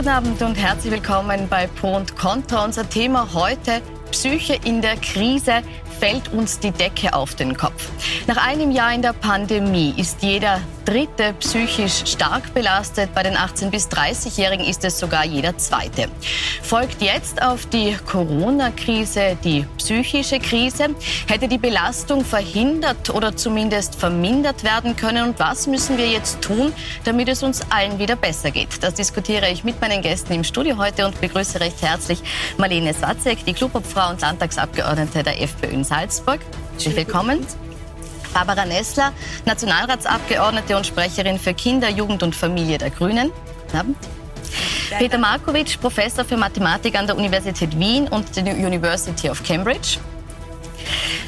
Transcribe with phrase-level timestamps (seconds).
[0.00, 2.64] Guten Abend und herzlich willkommen bei Pro und Contra.
[2.64, 5.60] Unser Thema heute Psyche in der Krise
[6.00, 7.88] fällt uns die Decke auf den Kopf.
[8.26, 13.14] Nach einem Jahr in der Pandemie ist jeder Dritte psychisch stark belastet.
[13.14, 16.08] Bei den 18- bis 30-Jährigen ist es sogar jeder Zweite.
[16.62, 20.88] Folgt jetzt auf die Corona-Krise die psychische Krise?
[21.28, 25.28] Hätte die Belastung verhindert oder zumindest vermindert werden können?
[25.28, 26.72] Und was müssen wir jetzt tun,
[27.04, 28.82] damit es uns allen wieder besser geht?
[28.82, 32.20] Das diskutiere ich mit meinen Gästen im Studio heute und begrüße recht herzlich
[32.56, 36.38] Marlene Swatzek, die Klubobfrau und Landtagsabgeordnete der FPÖ in Salzburg.
[36.78, 37.44] Willkommen.
[38.32, 39.12] Barbara Nessler,
[39.44, 43.32] Nationalratsabgeordnete und Sprecherin für Kinder, Jugend und Familie der Grünen.
[43.64, 43.96] Guten Abend.
[44.98, 49.98] Peter Markovic, Professor für Mathematik an der Universität Wien und der University of Cambridge.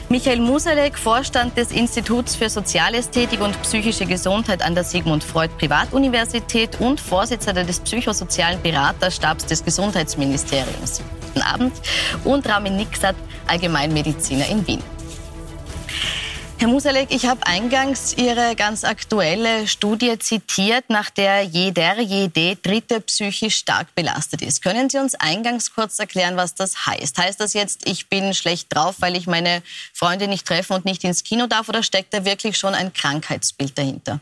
[0.09, 6.81] Michael Musalek, Vorstand des Instituts für Sozialästhetik und psychische Gesundheit an der Sigmund Freud Privatuniversität
[6.81, 11.01] und Vorsitzender des psychosozialen Beraterstabs des Gesundheitsministeriums.
[11.33, 11.73] Guten Abend.
[12.25, 14.83] Und Ramin Nixat, Allgemeinmediziner in Wien.
[16.63, 23.01] Herr Musalek, ich habe eingangs Ihre ganz aktuelle Studie zitiert, nach der jeder, jede Dritte
[23.01, 24.63] psychisch stark belastet ist.
[24.63, 27.19] Können Sie uns eingangs kurz erklären, was das heißt?
[27.19, 29.61] Heißt das jetzt, ich bin schlecht drauf, weil ich meine
[29.93, 33.77] Freunde nicht treffe und nicht ins Kino darf, oder steckt da wirklich schon ein Krankheitsbild
[33.77, 34.21] dahinter?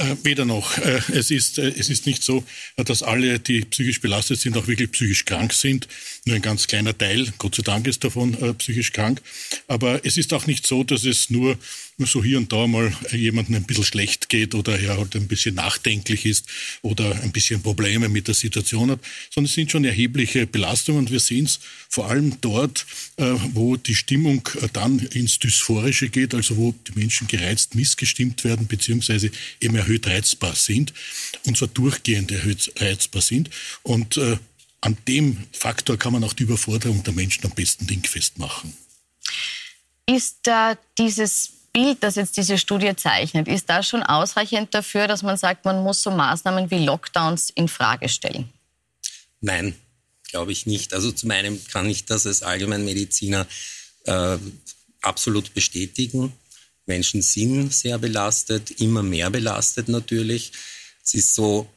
[0.00, 0.78] Äh, weder noch.
[0.78, 2.44] Äh, es ist, äh, es ist nicht so,
[2.76, 5.88] dass alle, die psychisch belastet sind, auch wirklich psychisch krank sind.
[6.24, 9.20] Nur ein ganz kleiner Teil, Gott sei Dank, ist davon psychisch krank.
[9.66, 11.58] Aber es ist auch nicht so, dass es nur
[12.06, 15.56] so hier und da mal jemandem ein bisschen schlecht geht oder er halt ein bisschen
[15.56, 16.46] nachdenklich ist
[16.82, 21.10] oder ein bisschen Probleme mit der Situation hat, sondern es sind schon erhebliche Belastungen und
[21.10, 26.34] wir sehen es vor allem dort, äh, wo die Stimmung äh, dann ins Dysphorische geht,
[26.34, 30.92] also wo die Menschen gereizt missgestimmt werden beziehungsweise eben erhöht reizbar sind
[31.46, 33.50] und zwar durchgehend erhöht reizbar sind
[33.82, 34.38] und äh,
[34.80, 38.76] an dem Faktor kann man auch die Überforderung der Menschen am besten dingfest machen.
[40.06, 45.22] Ist da dieses Bild, das jetzt diese Studie zeichnet, ist das schon ausreichend dafür, dass
[45.22, 48.52] man sagt, man muss so Maßnahmen wie Lockdowns in Frage stellen?
[49.40, 49.76] Nein,
[50.28, 50.92] glaube ich nicht.
[50.92, 53.46] Also zum einen kann ich das als Allgemeinmediziner
[54.06, 54.38] äh,
[55.02, 56.32] absolut bestätigen.
[56.86, 60.50] Menschen sind sehr belastet, immer mehr belastet natürlich.
[61.04, 61.68] Es ist so,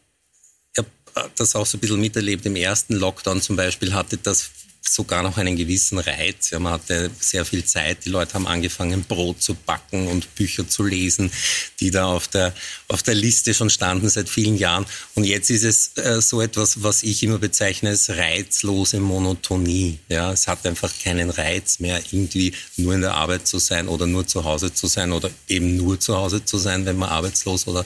[0.73, 2.43] ich habe das auch so ein bisschen miterlebt.
[2.47, 4.49] Im ersten Lockdown zum Beispiel hatte das
[4.81, 6.49] sogar noch einen gewissen Reiz.
[6.49, 8.05] Ja, man hatte sehr viel Zeit.
[8.05, 11.31] Die Leute haben angefangen, Brot zu backen und Bücher zu lesen,
[11.79, 12.53] die da auf der,
[12.87, 14.85] auf der Liste schon standen seit vielen Jahren.
[15.13, 19.99] Und jetzt ist es äh, so etwas, was ich immer bezeichne als reizlose Monotonie.
[20.09, 24.07] Ja, es hat einfach keinen Reiz mehr, irgendwie nur in der Arbeit zu sein oder
[24.07, 27.67] nur zu Hause zu sein oder eben nur zu Hause zu sein, wenn man arbeitslos
[27.67, 27.85] oder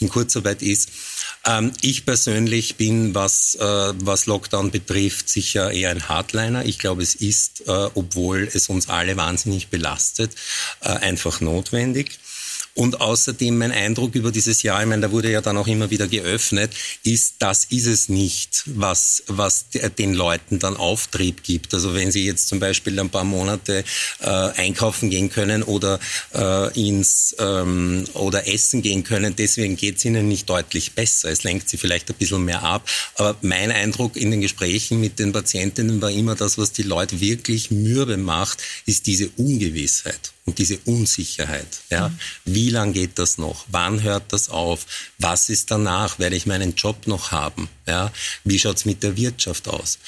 [0.00, 0.90] in Kurzarbeit ist.
[1.46, 6.64] Ähm, ich persönlich bin, was, äh, was Lockdown betrifft, sicher eher ein Hardliner.
[6.64, 10.32] Ich glaube, es ist, äh, obwohl es uns alle wahnsinnig belastet,
[10.80, 12.18] äh, einfach notwendig.
[12.76, 15.90] Und außerdem mein Eindruck über dieses Jahr, ich meine, da wurde ja dann auch immer
[15.90, 16.72] wieder geöffnet,
[17.04, 19.66] ist, das ist es nicht, was, was
[19.98, 21.72] den Leuten dann Auftrieb gibt.
[21.72, 23.84] Also wenn sie jetzt zum Beispiel ein paar Monate
[24.20, 26.00] äh, einkaufen gehen können oder
[26.34, 31.30] äh, ins ähm, oder essen gehen können, deswegen geht es ihnen nicht deutlich besser.
[31.30, 32.88] Es lenkt sie vielleicht ein bisschen mehr ab.
[33.14, 37.20] Aber mein Eindruck in den Gesprächen mit den Patientinnen war immer, das, was die Leute
[37.20, 41.66] wirklich mürbe macht, ist diese Ungewissheit und diese Unsicherheit.
[41.90, 42.08] Ja?
[42.08, 42.18] Mhm.
[42.44, 43.64] Wie lange geht das noch?
[43.68, 44.86] Wann hört das auf?
[45.18, 46.18] Was ist danach?
[46.18, 47.68] Werde ich meinen Job noch haben?
[47.86, 48.12] Ja?
[48.44, 49.98] Wie schaut's mit der Wirtschaft aus?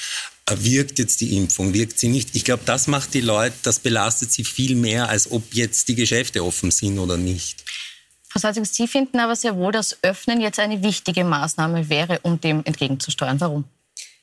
[0.49, 1.73] Äh, wirkt jetzt die Impfung?
[1.73, 2.35] Wirkt sie nicht?
[2.35, 5.95] Ich glaube, das macht die Leute, das belastet sie viel mehr, als ob jetzt die
[5.95, 7.63] Geschäfte offen sind oder nicht.
[8.29, 12.39] Frau Salzig, Sie finden aber sehr wohl, dass Öffnen jetzt eine wichtige Maßnahme wäre, um
[12.39, 13.39] dem entgegenzusteuern.
[13.39, 13.63] Warum?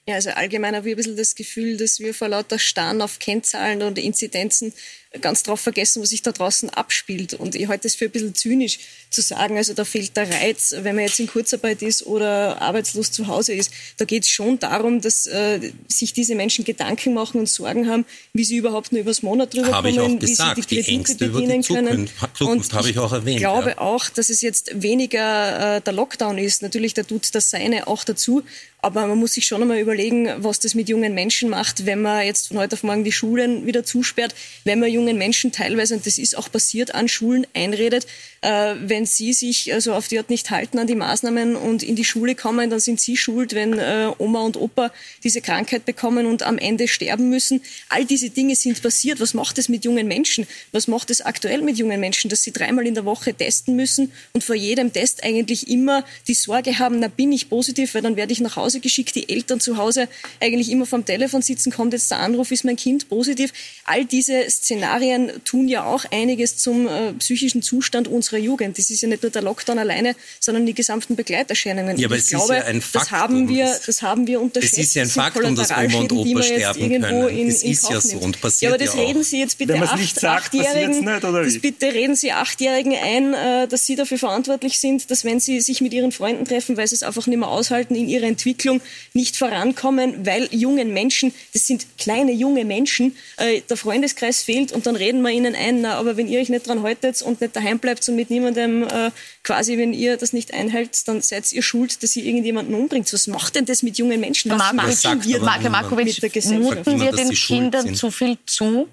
[0.07, 3.19] Ja, also allgemein habe ich ein bisschen das Gefühl, dass wir vor lauter Starren auf
[3.19, 4.75] Kennzahlen und Inzidenzen
[5.21, 7.35] ganz drauf vergessen, was sich da draußen abspielt.
[7.35, 8.79] Und ich halte es für ein bisschen zynisch
[9.11, 13.13] zu sagen, also da fehlt der Reiz, wenn man jetzt in Kurzarbeit ist oder arbeitslos
[13.13, 13.71] zu Hause ist.
[13.99, 18.05] Da geht es schon darum, dass äh, sich diese Menschen Gedanken machen und Sorgen haben,
[18.33, 22.11] wie sie überhaupt nur übers Monat drüber habe kommen, wie sie die Kredite bedienen können.
[22.35, 23.37] Zukunft habe ich auch erwähnt.
[23.37, 23.79] Ich glaube ja.
[23.79, 26.63] auch, dass es jetzt weniger äh, der Lockdown ist.
[26.63, 28.43] Natürlich, da tut das Seine auch dazu.
[28.85, 32.27] Aber man muss sich schon einmal überlegen, was das mit jungen Menschen macht, wenn man
[32.27, 34.35] jetzt von heute auf morgen die Schulen wieder zusperrt,
[34.65, 38.07] wenn man jungen Menschen teilweise, und das ist auch passiert, an Schulen einredet,
[38.41, 41.97] äh, wenn sie sich also auf die Art nicht halten an die Maßnahmen und in
[41.97, 44.93] die Schule kommen, dann sind sie schuld, wenn äh, Oma und Opa
[45.23, 47.63] diese Krankheit bekommen und am Ende sterben müssen.
[47.89, 49.21] All diese Dinge sind passiert.
[49.21, 50.47] Was macht es mit jungen Menschen?
[50.73, 54.13] Was macht es aktuell mit jungen Menschen, dass sie dreimal in der Woche testen müssen
[54.33, 58.17] und vor jedem Test eigentlich immer die Sorge haben, na bin ich positiv, weil dann
[58.17, 60.09] werde ich nach Hause geschickt, die Eltern zu Hause
[60.41, 63.53] eigentlich immer vom Telefon sitzen, kommt jetzt der Anruf, ist mein Kind positiv.
[63.85, 64.94] All diese Szenarien
[65.45, 68.79] tun ja auch einiges zum äh, psychischen Zustand unserer Jugend.
[68.79, 71.97] Das ist ja nicht nur der Lockdown alleine, sondern die gesamten Begleiterscheinungen.
[71.99, 73.01] Ja, aber es glaube, ist ja ein Faktum.
[73.01, 74.79] Das haben wir, das haben wir unterschätzt.
[74.79, 77.29] Es ist ja ein Faktum, dass Oma und Opa sterben können.
[77.29, 79.59] In, das in ist ja so und passiert ja, aber das ja reden Sie jetzt
[79.59, 81.59] bitte acht, Achtjährigen, nicht, oder wie?
[81.59, 85.81] bitte reden Sie Achtjährigen ein, äh, dass Sie dafür verantwortlich sind, dass wenn Sie sich
[85.81, 88.81] mit Ihren Freunden treffen, weil Sie es einfach nicht mehr aushalten, in Ihrer Entwicklung
[89.13, 94.87] nicht vorankommen, weil jungen Menschen, das sind kleine junge Menschen, äh, der Freundeskreis fehlt und
[94.87, 97.55] dann reden wir ihnen ein, na, aber wenn ihr euch nicht dran haltet und nicht
[97.55, 99.11] daheim bleibt und mit niemandem äh,
[99.43, 103.13] quasi, wenn ihr das nicht einhält, dann seid ihr schuld, dass ihr irgendjemanden umbringt.
[103.13, 104.51] Was macht denn das mit jungen Menschen?
[104.51, 108.89] Was machen wir Marke Markovic, muten wir den Kindern zu viel zu?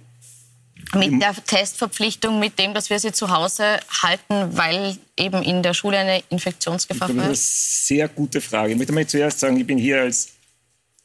[0.95, 5.73] mit der Testverpflichtung, mit dem, dass wir sie zu Hause halten, weil eben in der
[5.73, 7.15] Schule eine Infektionsgefahr ist?
[7.17, 8.73] Das ist eine sehr gute Frage.
[8.73, 10.29] Ich möchte mal zuerst sagen, ich bin hier als,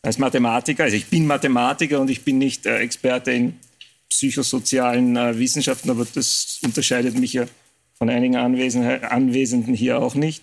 [0.02, 3.58] als Mathematiker, also ich bin Mathematiker und ich bin nicht äh, Experte in
[4.08, 7.46] psychosozialen äh, Wissenschaften, aber das unterscheidet mich ja
[7.94, 10.42] von einigen Anwesen, Anwesenden hier auch nicht.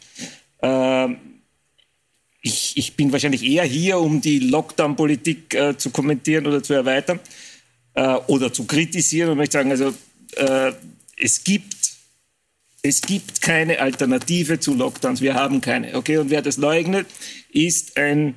[0.62, 1.10] Äh,
[2.42, 7.20] ich, ich, bin wahrscheinlich eher hier, um die Lockdown-Politik äh, zu kommentieren oder zu erweitern
[7.94, 9.94] äh, oder zu kritisieren und möchte sagen, also
[10.36, 10.74] äh,
[11.16, 11.84] es gibt
[12.86, 15.22] es gibt keine Alternative zu Lockdowns.
[15.22, 15.96] Wir haben keine.
[15.96, 17.08] Okay, und wer das leugnet,
[17.50, 18.36] ist ein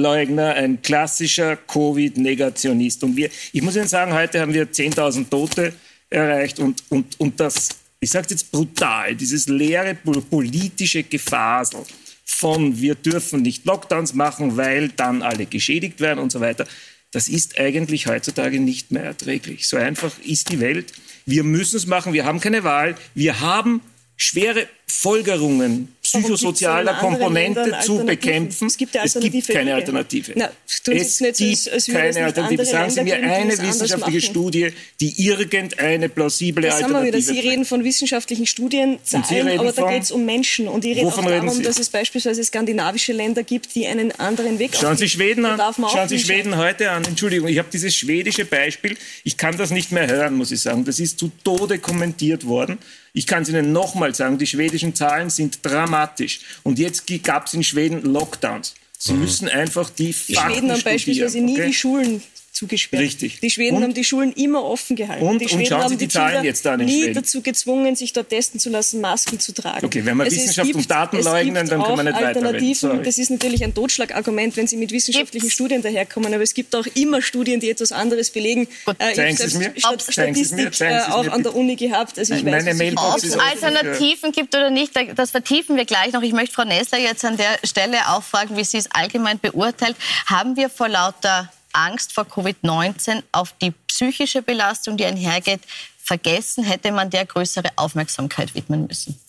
[0.00, 3.04] Wissenschaftsleugner, ein klassischer Covid-Negationist.
[3.04, 5.72] Und wir, ich muss Ihnen sagen, heute haben wir 10.000 Tote
[6.08, 7.68] erreicht und, und, und das,
[8.00, 11.80] ich sage jetzt brutal, dieses leere politische Gefasel
[12.24, 16.66] von wir dürfen nicht Lockdowns machen, weil dann alle geschädigt werden und so weiter
[17.12, 19.66] das ist eigentlich heutzutage nicht mehr erträglich.
[19.66, 20.92] So einfach ist die Welt.
[21.26, 22.12] Wir müssen es machen.
[22.12, 22.94] Wir haben keine Wahl.
[23.14, 23.80] Wir haben
[24.16, 28.66] schwere Folgerungen psychosozialer Komponente zu bekämpfen.
[28.66, 30.32] Es gibt, es gibt keine Alternative.
[30.34, 31.40] Na, es gibt
[31.72, 32.64] als, keine Alternative.
[32.64, 37.20] Sagen Sie mir eine wissenschaftliche Studie, die irgendeine plausible das Alternative wieder.
[37.20, 40.68] Sie reden von wissenschaftlichen Studien, Zahlen, aber da geht es um Menschen.
[40.68, 44.76] Und ich rede auch darum, dass es beispielsweise skandinavische Länder gibt, die einen anderen Weg
[44.76, 45.60] Schauen Sie Schweden an.
[45.74, 47.04] Schauen Sie Schweden heute an.
[47.04, 48.96] Entschuldigung, ich habe dieses schwedische Beispiel.
[49.24, 50.84] Ich kann das nicht mehr hören, muss ich sagen.
[50.84, 52.78] Das ist zu Tode kommentiert worden.
[53.12, 56.40] Ich kann es Ihnen nochmal sagen, die schwedischen Zahlen sind dramatisch.
[56.62, 58.74] Und jetzt gab es in Schweden Lockdowns.
[58.98, 59.20] Sie mhm.
[59.20, 61.66] müssen einfach die Fakten Die Schweden haben beispielsweise nie okay?
[61.66, 62.22] die Schulen
[62.60, 63.02] zugesperrt.
[63.02, 63.40] Richtig.
[63.40, 63.82] Die Schweden und?
[63.84, 65.24] haben die Schulen immer offen gehalten.
[65.24, 67.14] Und, die Schweden und schauen Sie die, die Zahlen jetzt an nie Schweden.
[67.14, 69.84] dazu gezwungen, sich dort testen zu lassen, Masken zu tragen.
[69.86, 73.02] Okay, wenn wir also Wissenschaft gibt, und Daten leugnen, dann können wir nicht Alternativen.
[73.02, 75.54] Das ist natürlich ein Totschlagargument, wenn Sie mit wissenschaftlichen Gibt's?
[75.54, 76.32] Studien daherkommen.
[76.34, 78.68] Aber es gibt auch immer Studien, die etwas anderes belegen.
[78.98, 79.72] Äh, Zeigen Sie es mir.
[79.76, 82.18] Statistik äh, auch an der Uni gehabt.
[82.18, 86.22] Also ich Meine weiß, Ob es Alternativen gibt oder nicht, das vertiefen wir gleich noch.
[86.22, 89.96] Ich möchte Frau Nessler jetzt an der Stelle auch fragen, wie sie es allgemein beurteilt.
[90.26, 95.60] Haben wir vor lauter Angst vor Covid-19 auf die psychische Belastung, die einhergeht,
[96.02, 99.20] vergessen, hätte man der größere Aufmerksamkeit widmen müssen.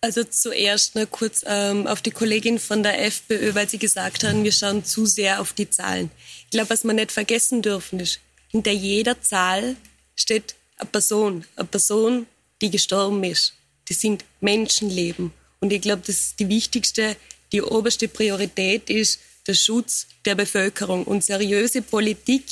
[0.00, 4.42] Also zuerst nur kurz ähm, auf die Kollegin von der FPÖ, weil sie gesagt haben,
[4.42, 6.10] wir schauen zu sehr auf die Zahlen.
[6.44, 8.18] Ich glaube, was wir nicht vergessen dürfen, ist,
[8.48, 9.76] hinter jeder Zahl
[10.16, 12.26] steht eine Person, eine Person,
[12.60, 13.54] die gestorben ist.
[13.88, 15.32] Das sind Menschenleben.
[15.60, 17.16] Und ich glaube, dass die wichtigste,
[17.52, 21.04] die oberste Priorität ist, der Schutz der Bevölkerung.
[21.04, 22.44] Und seriöse Politik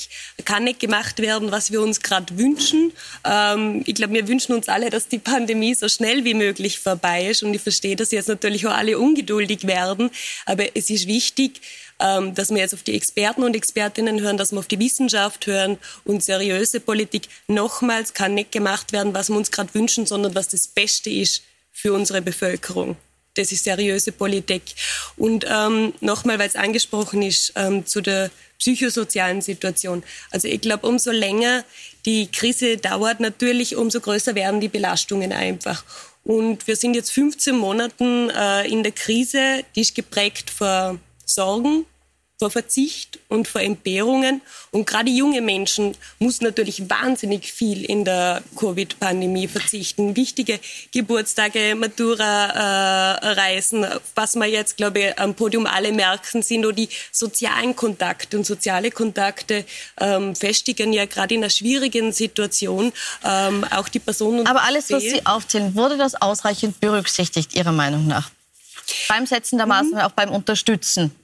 [0.44, 2.92] kann nicht gemacht werden, was wir uns gerade wünschen.
[3.25, 7.28] Ähm, ich glaube, wir wünschen uns alle, dass die Pandemie so schnell wie möglich vorbei
[7.28, 7.42] ist.
[7.42, 10.11] Und ich verstehe, dass jetzt natürlich auch alle ungeduldig werden.
[10.47, 11.61] Aber es ist wichtig,
[12.00, 15.47] ähm, dass wir jetzt auf die Experten und Expertinnen hören, dass wir auf die Wissenschaft
[15.47, 15.78] hören.
[16.04, 20.49] Und seriöse Politik nochmals kann nicht gemacht werden, was wir uns gerade wünschen, sondern was
[20.49, 22.97] das Beste ist für unsere Bevölkerung
[23.35, 24.63] das ist seriöse Politik.
[25.17, 30.03] Und ähm, nochmal, weil es angesprochen ist, ähm, zu der psychosozialen Situation.
[30.31, 31.65] Also ich glaube, umso länger
[32.05, 35.85] die Krise dauert, natürlich, umso größer werden die Belastungen einfach.
[36.25, 41.87] Und wir sind jetzt 15 Monaten äh, in der Krise, die ist geprägt vor Sorgen,
[42.40, 44.40] vor Verzicht und vor Entbehrungen.
[44.70, 50.16] Und gerade junge Menschen muss natürlich wahnsinnig viel in der Covid-Pandemie verzichten.
[50.16, 50.59] Wichtige
[50.90, 56.88] Geburtstage, Matura-Reisen, äh, was wir jetzt, glaube ich, am Podium alle merken, sind nur die
[57.12, 58.38] sozialen Kontakte.
[58.38, 59.66] Und soziale Kontakte
[60.00, 62.90] ähm, festigen ja gerade in einer schwierigen Situation
[63.23, 64.47] ähm, auch die Personen.
[64.47, 68.30] Aber alles, was Sie aufzählen, wurde das ausreichend berücksichtigt, Ihrer Meinung nach?
[69.09, 70.11] Beim Setzen der Maßnahmen, mhm.
[70.11, 71.14] auch beim Unterstützen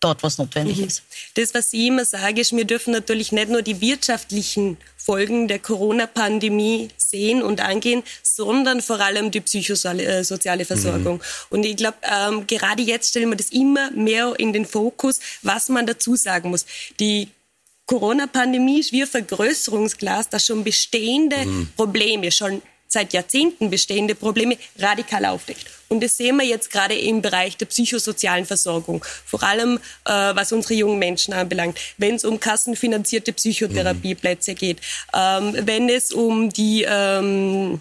[0.00, 0.84] dort, wo es notwendig mhm.
[0.84, 1.02] ist.
[1.34, 5.58] Das, was ich immer sage, ist, wir dürfen natürlich nicht nur die wirtschaftlichen Folgen der
[5.58, 11.16] Corona-Pandemie sehen und angehen, sondern vor allem die psychosoziale Versorgung.
[11.16, 11.22] Mhm.
[11.50, 15.68] Und ich glaube, ähm, gerade jetzt stellen wir das immer mehr in den Fokus, was
[15.68, 16.66] man dazu sagen muss.
[17.00, 17.28] Die
[17.86, 21.68] Corona-Pandemie ist wie ein Vergrößerungsglas, das schon bestehende mhm.
[21.76, 25.66] Probleme, schon seit Jahrzehnten bestehende Probleme radikal aufdeckt.
[25.88, 30.52] Und das sehen wir jetzt gerade im Bereich der psychosozialen Versorgung, vor allem äh, was
[30.52, 31.78] unsere jungen Menschen anbelangt.
[31.96, 34.80] Wenn es um kassenfinanzierte Psychotherapieplätze geht,
[35.14, 37.80] ähm, wenn es um die ähm,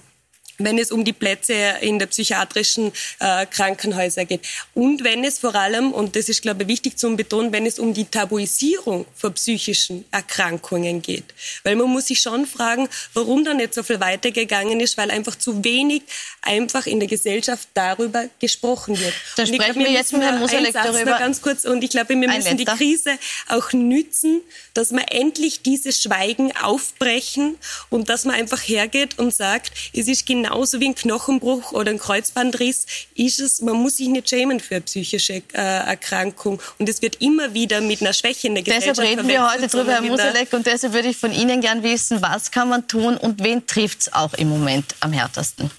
[0.57, 4.41] wenn es um die Plätze in der psychiatrischen äh, Krankenhäuser geht.
[4.74, 7.79] Und wenn es vor allem, und das ist, glaube ich, wichtig zu betonen, wenn es
[7.79, 11.25] um die Tabuisierung von psychischen Erkrankungen geht.
[11.63, 15.35] Weil man muss sich schon fragen, warum da nicht so viel weitergegangen ist, weil einfach
[15.35, 16.03] zu wenig
[16.41, 19.13] einfach in der Gesellschaft darüber gesprochen wird.
[19.35, 21.17] Da sprechen glaub, wir, wir jetzt mit Herrn Musalek darüber.
[21.17, 23.17] ganz kurz, und ich glaube, wir müssen die Krise
[23.50, 24.41] auch nützen,
[24.74, 27.57] dass wir endlich dieses Schweigen aufbrechen
[27.89, 31.91] und dass man einfach hergeht und sagt, es ist genau genauso wie ein Knochenbruch oder
[31.91, 32.85] ein Kreuzbandriss
[33.15, 36.61] ist es, man muss sich nicht schämen für eine psychische äh, Erkrankung.
[36.77, 39.67] Und es wird immer wieder mit einer Schwäche in der Gesellschaft Deshalb reden wir heute
[39.67, 43.17] drüber, Herr Musalek, und deshalb würde ich von Ihnen gern wissen, was kann man tun
[43.17, 45.71] und wen trifft es auch im Moment am härtesten?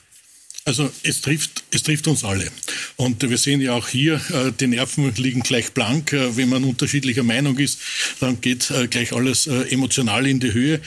[0.67, 2.51] Also es trifft, es trifft uns alle.
[2.97, 6.13] Und wir sehen ja auch hier, äh, die Nerven liegen gleich blank.
[6.13, 7.79] Äh, wenn man unterschiedlicher Meinung ist,
[8.19, 10.81] dann geht äh, gleich alles emotional in die Höhe.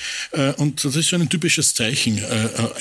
[0.57, 2.21] Und das ist so ein typisches Zeichen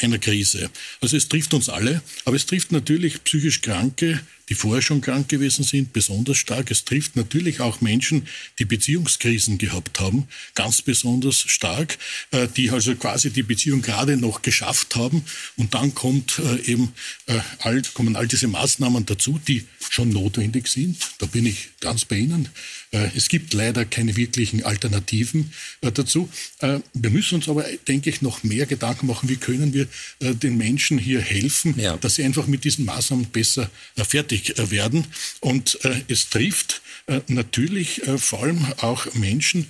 [0.00, 0.70] einer Krise.
[1.00, 5.28] Also es trifft uns alle, aber es trifft natürlich psychisch Kranke, die vorher schon krank
[5.28, 6.70] gewesen sind, besonders stark.
[6.70, 8.26] Es trifft natürlich auch Menschen,
[8.58, 11.98] die Beziehungskrisen gehabt haben, ganz besonders stark,
[12.30, 15.24] äh, die also quasi die Beziehung gerade noch geschafft haben.
[15.56, 16.92] Und dann kommt äh, eben
[17.26, 20.96] äh, all, kommen all diese Maßnahmen dazu, die schon notwendig sind.
[21.18, 22.48] Da bin ich ganz bei Ihnen.
[22.90, 26.28] Es gibt leider keine wirklichen Alternativen dazu.
[26.61, 29.87] Wir müssen uns aber, denke ich, noch mehr Gedanken machen, wie können wir
[30.21, 31.97] den Menschen hier helfen, ja.
[31.99, 35.07] dass sie einfach mit diesen Maßnahmen besser fertig äh, werden.
[35.40, 39.66] Und äh, es trifft äh, natürlich vor allem auch Menschen,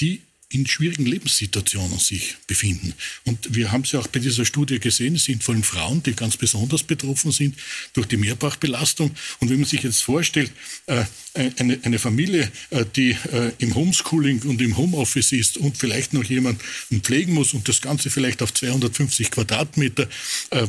[0.00, 2.92] die in schwierigen Lebenssituationen sich befinden.
[3.24, 6.02] Und wir haben es ja auch bei dieser Studie gesehen, es sind vor allem Frauen,
[6.02, 7.56] die ganz besonders betroffen sind
[7.92, 9.12] durch die Mehrfachbelastung.
[9.38, 10.50] Und wenn man sich jetzt vorstellt,
[10.86, 11.04] äh,
[11.58, 16.60] eine, Familie, äh, die äh, im Homeschooling und im Homeoffice ist und vielleicht noch jemanden
[17.00, 20.08] pflegen muss und das Ganze vielleicht auf 250 Quadratmeter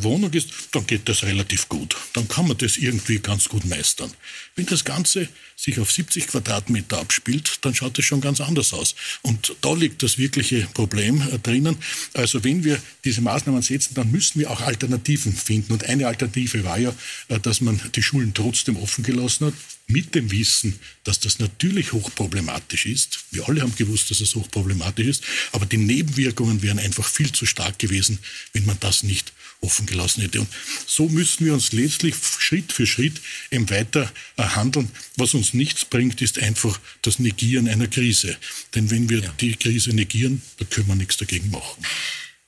[0.01, 1.95] Wohnung ist, dann geht das relativ gut.
[2.13, 4.11] Dann kann man das irgendwie ganz gut meistern.
[4.55, 5.27] Wenn das Ganze
[5.61, 8.95] sich auf 70 Quadratmeter abspielt, dann schaut es schon ganz anders aus.
[9.21, 11.77] Und da liegt das wirkliche Problem äh, drinnen.
[12.13, 15.73] Also wenn wir diese Maßnahmen setzen, dann müssen wir auch Alternativen finden.
[15.73, 16.93] Und eine Alternative war ja,
[17.27, 19.53] äh, dass man die Schulen trotzdem offen gelassen hat,
[19.87, 23.19] mit dem Wissen, dass das natürlich hochproblematisch ist.
[23.31, 27.45] Wir alle haben gewusst, dass es hochproblematisch ist, aber die Nebenwirkungen wären einfach viel zu
[27.45, 28.19] stark gewesen,
[28.53, 30.41] wenn man das nicht offen gelassen hätte.
[30.41, 30.49] Und
[30.87, 33.21] so müssen wir uns letztlich Schritt für Schritt
[33.51, 34.89] eben weiter äh, handeln.
[35.17, 38.37] Was uns nichts bringt, ist einfach das Negieren einer Krise.
[38.73, 39.33] Denn wenn wir ja.
[39.39, 41.83] die Krise negieren, dann können wir nichts dagegen machen.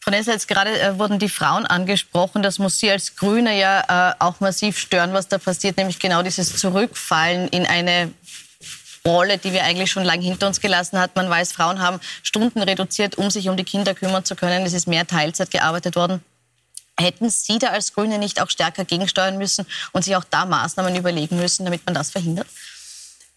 [0.03, 2.43] Frau Nessa, jetzt gerade äh, wurden die Frauen angesprochen.
[2.43, 6.21] Das muss Sie als Grüne ja äh, auch massiv stören, was da passiert, nämlich genau
[6.23, 8.11] dieses Zurückfallen in eine
[9.07, 11.15] Rolle, die wir eigentlich schon lange hinter uns gelassen hat.
[11.15, 14.65] Man weiß, Frauen haben Stunden reduziert, um sich um die Kinder kümmern zu können.
[14.65, 16.21] Es ist mehr Teilzeit gearbeitet worden.
[16.99, 20.97] Hätten Sie da als Grüne nicht auch stärker gegensteuern müssen und sich auch da Maßnahmen
[20.97, 22.47] überlegen müssen, damit man das verhindert?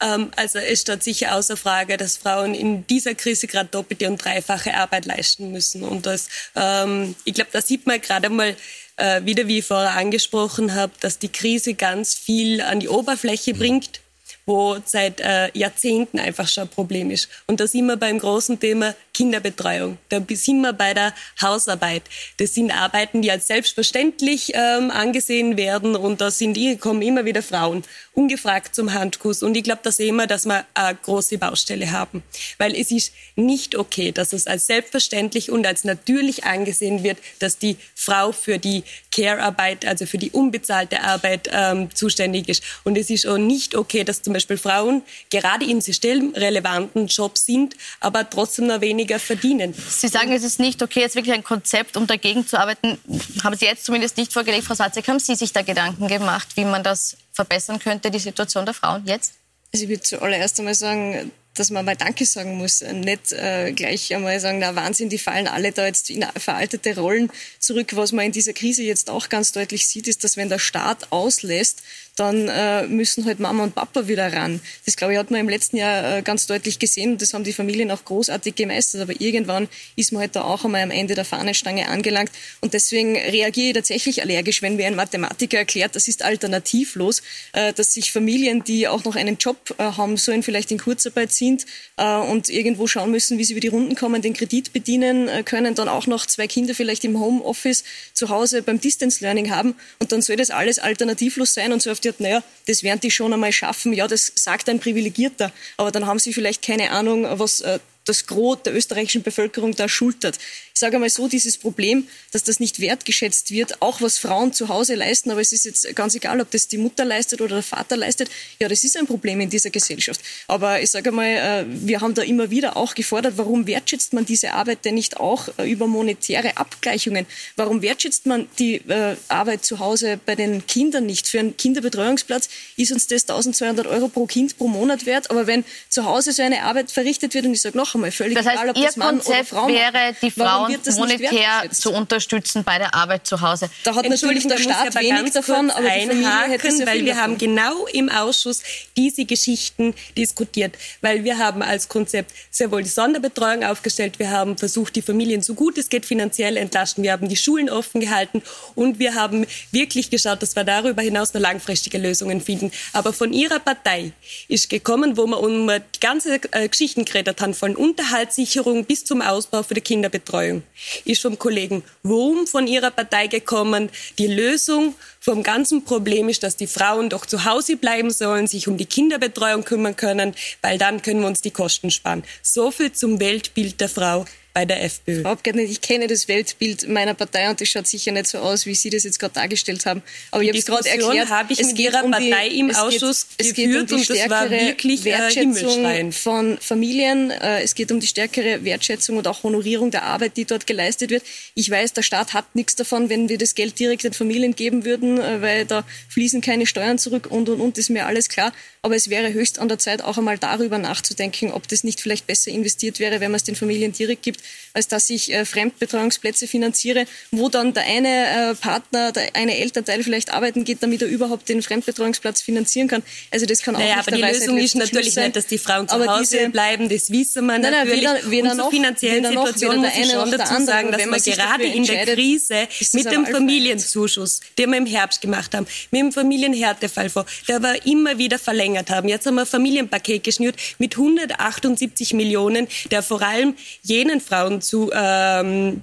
[0.01, 4.23] Ähm, also es steht sicher außer Frage, dass Frauen in dieser Krise gerade doppelte und
[4.23, 5.83] dreifache Arbeit leisten müssen.
[5.83, 8.57] Und das, ähm, ich glaube, da sieht man gerade mal
[8.97, 13.55] äh, wieder, wie ich vorher angesprochen habe, dass die Krise ganz viel an die Oberfläche
[13.55, 14.01] bringt
[14.47, 17.29] wo seit äh, Jahrzehnten einfach schon ein Problem ist.
[17.47, 19.99] Und da sind wir beim großen Thema Kinderbetreuung.
[20.09, 21.13] Da sind wir bei der
[21.43, 22.05] Hausarbeit.
[22.39, 27.43] Das sind Arbeiten, die als selbstverständlich ähm, angesehen werden und da sind, kommen immer wieder
[27.43, 27.83] Frauen
[28.17, 29.43] ungefragt zum Handkuss.
[29.43, 32.23] Und ich glaube, da sehen wir, dass wir eine große Baustelle haben.
[32.57, 37.59] Weil es ist nicht okay, dass es als selbstverständlich und als natürlich angesehen wird, dass
[37.59, 42.63] die Frau für die Care-Arbeit, also für die unbezahlte Arbeit ähm, zuständig ist.
[42.85, 47.77] Und es ist auch nicht okay, dass zum Beispiel Frauen gerade in systemrelevanten Jobs sind,
[48.01, 49.75] aber trotzdem noch weniger verdienen.
[49.91, 52.99] Sie sagen, es ist nicht okay, jetzt wirklich ein Konzept, um dagegen zu arbeiten.
[53.45, 56.65] Haben Sie jetzt zumindest nicht vorgelegt, Frau Swatzek, haben Sie sich da Gedanken gemacht, wie
[56.65, 59.35] man das verbessern könnte, die Situation der Frauen jetzt?
[59.73, 62.81] Also ich würde zuallererst einmal sagen, dass man mal Danke sagen muss.
[62.81, 67.31] Nicht äh, gleich einmal sagen, na Wahnsinn, die fallen alle da jetzt in veraltete Rollen
[67.59, 67.95] zurück.
[67.95, 71.13] Was man in dieser Krise jetzt auch ganz deutlich sieht, ist, dass wenn der Staat
[71.13, 71.83] auslässt,
[72.17, 74.61] dann äh, müssen halt Mama und Papa wieder ran.
[74.87, 77.19] Das, glaube ich, hat man im letzten Jahr äh, ganz deutlich gesehen.
[77.19, 79.03] Das haben die Familien auch großartig gemeistert.
[79.03, 82.31] Aber irgendwann ist man halt da auch einmal am Ende der Fahnenstange angelangt.
[82.63, 87.75] Und deswegen reagiere ich tatsächlich allergisch, wenn mir ein Mathematiker erklärt, das ist alternativlos, äh,
[87.75, 91.67] dass sich Familien, die auch noch einen Job äh, haben sollen, vielleicht in Kurzarbeit sind
[91.99, 95.43] äh, und irgendwo schauen müssen, wie sie über die Runden kommen, den Kredit bedienen äh,
[95.43, 99.75] können, dann auch noch zwei Kinder vielleicht im Homeoffice zu Hause beim Distance Learning haben
[99.99, 103.01] und dann soll das alles alternativlos sein und so auf die Art, naja, das werden
[103.01, 103.93] die schon einmal schaffen.
[103.93, 108.27] Ja, das sagt ein Privilegierter, aber dann haben sie vielleicht keine Ahnung, was äh, das
[108.27, 110.39] Gros der österreichischen Bevölkerung da schultert
[110.77, 114.69] ich sage mal so, dieses Problem, dass das nicht wertgeschätzt wird, auch was Frauen zu
[114.69, 117.63] Hause leisten, aber es ist jetzt ganz egal, ob das die Mutter leistet oder der
[117.63, 118.29] Vater leistet,
[118.61, 120.21] ja, das ist ein Problem in dieser Gesellschaft.
[120.49, 124.27] Aber ich sage mal, äh, wir haben da immer wieder auch gefordert, warum wertschätzt man
[124.27, 127.25] diese Arbeit denn nicht auch äh, über monetäre Abgleichungen?
[127.57, 131.27] Warum wertschätzt man die äh, Arbeit zu Hause bei den Kindern nicht?
[131.27, 135.65] Für einen Kinderbetreuungsplatz ist uns das 1200 Euro pro Kind pro Monat wert, aber wenn
[135.89, 138.57] zu Hause so eine Arbeit verrichtet wird, und ich sage noch einmal, völlig das heißt,
[138.57, 142.79] egal, ob Ihr das Mann Konzept oder Frau wäre, die Frauen monetär zu unterstützen bei
[142.79, 143.69] der Arbeit zu Hause.
[143.85, 147.23] Da hat natürlich der Staat wenig davon, aber die Familie hätte sehr weil wir davon.
[147.23, 148.63] haben genau im Ausschuss
[148.97, 154.57] diese Geschichten diskutiert, weil wir haben als Konzept sehr wohl die Sonderbetreuung aufgestellt, wir haben
[154.57, 158.43] versucht, die Familien so gut es geht finanziell entlasten, wir haben die Schulen offen gehalten
[158.75, 162.71] und wir haben wirklich geschaut, dass wir darüber hinaus noch langfristige Lösungen finden.
[162.93, 164.13] Aber von Ihrer Partei
[164.49, 169.23] ist gekommen, wo wir um die ganze äh, Geschichten geredet haben, von Unterhaltssicherung bis zum
[169.23, 170.65] Ausbau für die Kinderbetreuung
[171.05, 173.91] ist vom Kollegen Wurm von Ihrer Partei gekommen.
[174.19, 178.67] Die Lösung vom ganzen Problem ist, dass die Frauen doch zu Hause bleiben sollen, sich
[178.67, 182.25] um die Kinderbetreuung kümmern können, weil dann können wir uns die Kosten sparen.
[182.43, 184.25] So viel zum Weltbild der Frau
[184.57, 185.21] bei der FPÖ.
[185.21, 188.65] Frau Abgeordnete, ich kenne das Weltbild meiner Partei und das schaut sicher nicht so aus,
[188.65, 190.03] wie Sie das jetzt gerade dargestellt haben.
[190.31, 191.29] Aber ich habe es gerade erklärt.
[191.29, 193.99] habe ich es mit geht Ihrer um die- Partei im Ausschuss es geht geführt um
[193.99, 197.31] die und das war stärkere wirklich, äh, Wertschätzung von Familien.
[197.33, 201.11] Äh, Es geht um die stärkere Wertschätzung und auch Honorierung der Arbeit, die dort geleistet
[201.11, 201.23] wird.
[201.55, 204.87] Ich weiß, der Staat hat nichts davon, wenn wir das Geld direkt den Familien geben
[204.87, 208.55] würden, äh, weil da fließen keine Steuern zurück und und und, ist mir alles klar.
[208.81, 212.27] Aber es wäre höchst an der Zeit, auch einmal darüber nachzudenken, ob das nicht vielleicht
[212.27, 214.41] besser investiert wäre, wenn man es den Familien direkt gibt,
[214.73, 220.03] als dass ich äh, Fremdbetreuungsplätze finanziere, wo dann der eine äh, Partner, der eine Elternteil
[220.03, 223.03] vielleicht arbeiten geht, damit er überhaupt den Fremdbetreuungsplatz finanzieren kann.
[223.31, 225.25] Also das kann auch Naja, nicht aber die der Weisheit Lösung ist natürlich sein.
[225.25, 228.01] nicht, dass die Frauen zu Aber Hause diese- bleiben, das wissen wir Nein, nein, natürlich.
[228.03, 230.65] weder- weder und zur finanziellen noch, Situation muss ich schon dazu andere.
[230.67, 233.27] sagen, dass wir gerade in der Krise mit dem.
[233.27, 238.39] Familienzuschuss, den wir im Herbst gemacht haben, mit dem Familienhärtefall vor, der wir immer wieder
[238.39, 239.09] verlängert haben.
[239.09, 244.91] Jetzt haben wir ein Familienpaket geschnürt mit 178 Millionen, der vor allem jenen Frauen zu
[244.95, 245.83] ähm,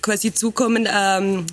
[0.00, 0.88] quasi zukommen.
[0.92, 1.46] Ähm,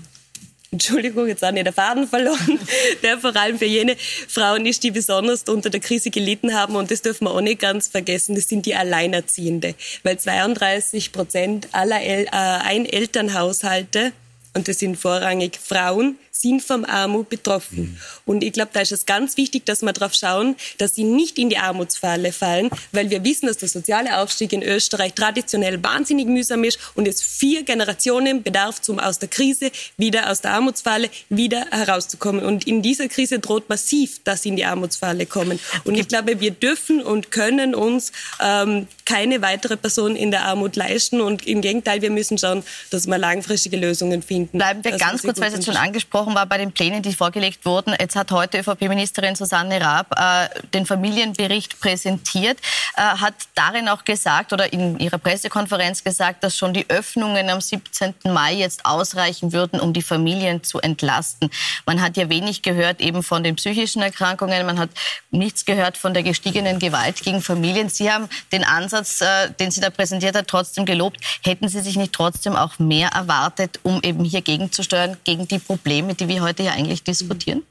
[0.72, 2.60] Entschuldigung, jetzt habe ich den Faden verloren,
[3.04, 6.76] der vor allem für jene Frauen ist, die besonders unter der Krise gelitten haben.
[6.76, 9.74] Und das dürfen wir auch nicht ganz vergessen, das sind die Alleinerziehende.
[10.04, 14.12] Weil 32 Prozent aller El äh, Einelternhaushalte,
[14.54, 18.00] und das sind vorrangig Frauen, sind vom Armut betroffen.
[18.26, 21.38] Und ich glaube, da ist es ganz wichtig, dass wir darauf schauen, dass sie nicht
[21.38, 26.28] in die Armutsfalle fallen, weil wir wissen, dass der soziale Aufstieg in Österreich traditionell wahnsinnig
[26.28, 31.10] mühsam ist und es vier Generationen bedarf, um aus der Krise wieder aus der Armutsfalle
[31.28, 32.46] wieder herauszukommen.
[32.46, 35.60] Und in dieser Krise droht massiv, dass sie in die Armutsfalle kommen.
[35.84, 40.76] Und ich glaube, wir dürfen und können uns ähm, keine weitere Person in der Armut
[40.76, 41.20] leisten.
[41.20, 44.58] Und im Gegenteil, wir müssen schauen, dass wir langfristige Lösungen finden.
[44.58, 46.29] Bleiben wir ganz kurz, weil es jetzt schon unterstützen.
[46.30, 47.96] Angesprochen war, bei den Plänen, die vorgelegt wurden.
[48.00, 52.58] Jetzt hat heute ÖVP-Ministerin Susanne Raab äh, den Familienbericht präsentiert,
[52.96, 57.62] äh, hat darin auch gesagt oder in ihrer Pressekonferenz gesagt, dass schon die Öffnungen am
[57.62, 58.14] 17.
[58.26, 61.50] Mai jetzt ausreichen würden, um die Familien zu entlasten.
[61.86, 64.90] Man hat ja wenig gehört eben von den psychischen Erkrankungen, man hat
[65.32, 67.90] nichts gehört von der gestiegenen Gewalt gegen Familien.
[67.90, 71.18] Sie haben den Ansatz, äh, den sie da präsentiert hat, trotzdem gelobt.
[71.44, 76.09] Hätten Sie sich nicht trotzdem auch mehr erwartet, um eben hier gegenzusteuern, gegen die Probleme,
[76.18, 77.64] die wir heute ja eigentlich diskutieren?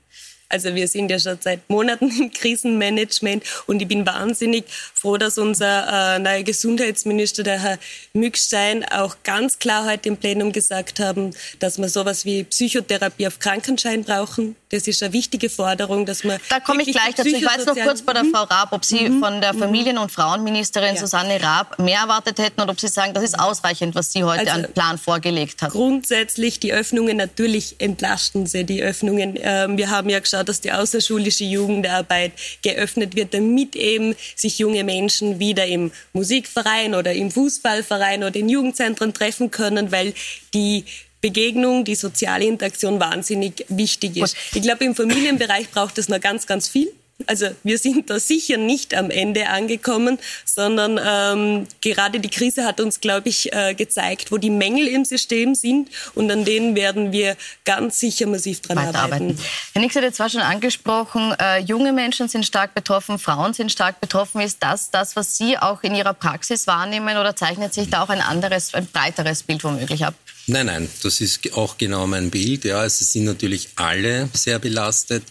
[0.51, 5.37] Also wir sind ja schon seit Monaten im Krisenmanagement und ich bin wahnsinnig froh, dass
[5.37, 7.79] unser äh, neuer Gesundheitsminister, der Herr
[8.15, 13.39] Mückstein, auch ganz klar heute im Plenum gesagt haben, dass wir sowas wie Psychotherapie auf
[13.39, 14.57] Krankenschein brauchen.
[14.71, 17.29] Das ist eine wichtige Forderung, dass man Da komme ich gleich dazu.
[17.29, 20.95] Ich jetzt noch kurz bei der Frau Raab, ob Sie von der Familien- und Frauenministerin
[20.95, 21.01] Ja.
[21.01, 24.41] Susanne Raab mehr erwartet hätten oder ob Sie sagen, das ist ausreichend, was sie heute
[24.51, 25.73] Also- an Plan vorgelegt hat.
[25.73, 29.39] Grundsätzlich die Öffnungen natürlich entlasten sie die Öffnungen.
[29.41, 34.85] Ähm, wir haben ja geschaut, dass die außerschulische Jugendarbeit geöffnet wird, damit eben sich junge
[34.85, 40.15] Menschen wieder im Musikverein oder im Fußballverein oder in Jugendzentren treffen können, weil
[40.55, 40.85] die
[41.21, 44.37] Begegnung, die soziale Interaktion wahnsinnig wichtig ist.
[44.55, 46.93] Ich glaube, im Familienbereich braucht es noch ganz, ganz viel.
[47.27, 52.81] Also wir sind da sicher nicht am Ende angekommen, sondern ähm, gerade die Krise hat
[52.81, 57.11] uns, glaube ich, äh, gezeigt, wo die Mängel im System sind und an denen werden
[57.11, 59.37] wir ganz sicher massiv dran arbeiten.
[59.73, 63.73] Herr Nix hat jetzt zwar schon angesprochen, äh, junge Menschen sind stark betroffen, Frauen sind
[63.73, 64.41] stark betroffen.
[64.41, 68.11] Ist das das, was Sie auch in Ihrer Praxis wahrnehmen oder zeichnet sich da auch
[68.11, 70.15] ein anderes, ein breiteres Bild womöglich ab?
[70.51, 72.65] Nein, nein, das ist auch genau mein Bild.
[72.65, 75.23] Ja, es sind natürlich alle sehr belastet.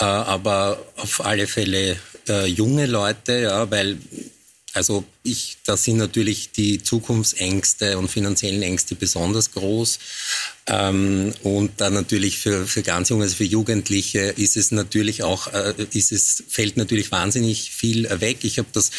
[0.00, 1.96] Äh, aber auf alle Fälle
[2.28, 3.98] äh, junge Leute, ja, weil
[4.72, 9.98] also ich, da sind natürlich die Zukunftsängste und finanziellen Ängste besonders groß.
[10.66, 15.52] Ähm, und dann natürlich für, für ganz junge, also für Jugendliche ist es natürlich auch,
[15.52, 18.38] äh, ist es, fällt natürlich wahnsinnig viel weg.
[18.42, 18.90] Ich habe das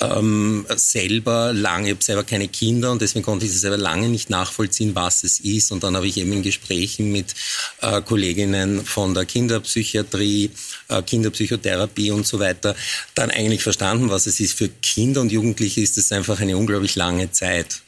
[0.00, 4.08] ähm, selber lange, ich habe selber keine Kinder und deswegen konnte ich es selber lange
[4.08, 5.72] nicht nachvollziehen, was es ist.
[5.72, 7.34] Und dann habe ich eben in Gesprächen mit
[7.80, 10.50] äh, Kolleginnen von der Kinderpsychiatrie,
[10.88, 12.76] äh, Kinderpsychotherapie und so weiter
[13.14, 14.58] dann eigentlich verstanden, was es ist.
[14.58, 17.82] Für Kinder und Jugendliche ist es einfach eine unglaublich lange Zeit.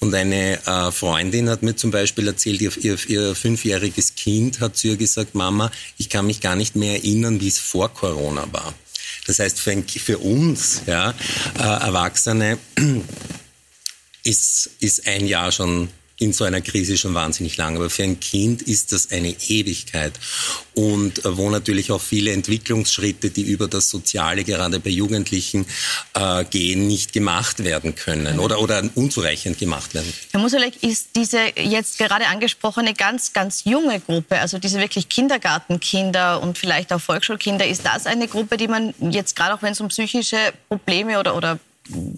[0.00, 4.76] Und eine äh, Freundin hat mir zum Beispiel erzählt, ihr, ihr, ihr, fünfjähriges Kind hat
[4.76, 8.46] zu ihr gesagt, Mama, ich kann mich gar nicht mehr erinnern, wie es vor Corona
[8.50, 8.74] war.
[9.28, 11.14] Das heißt, für, ein, für uns ja,
[11.56, 12.58] äh, Erwachsene
[14.24, 15.88] ist, ist ein Jahr schon
[16.22, 17.76] in so einer Krise schon wahnsinnig lang.
[17.76, 20.12] Aber für ein Kind ist das eine Ewigkeit.
[20.74, 25.66] Und äh, wo natürlich auch viele Entwicklungsschritte, die über das Soziale gerade bei Jugendlichen
[26.14, 30.12] äh, gehen, nicht gemacht werden können oder, oder unzureichend gemacht werden.
[30.30, 36.40] Herr Musolek, ist diese jetzt gerade angesprochene ganz, ganz junge Gruppe, also diese wirklich Kindergartenkinder
[36.40, 39.80] und vielleicht auch Volksschulkinder, ist das eine Gruppe, die man jetzt gerade auch wenn es
[39.80, 40.36] um psychische
[40.68, 41.58] Probleme oder, oder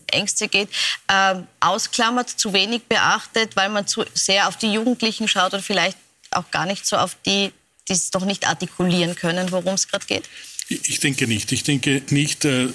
[0.09, 0.69] Ängste geht,
[1.09, 5.99] äh, ausklammert, zu wenig beachtet, weil man zu sehr auf die Jugendlichen schaut und vielleicht
[6.31, 7.53] auch gar nicht so auf die,
[7.89, 10.29] die es doch nicht artikulieren können, worum es gerade geht?
[10.69, 11.53] Ich denke nicht.
[11.53, 12.69] Ich denke nicht, äh,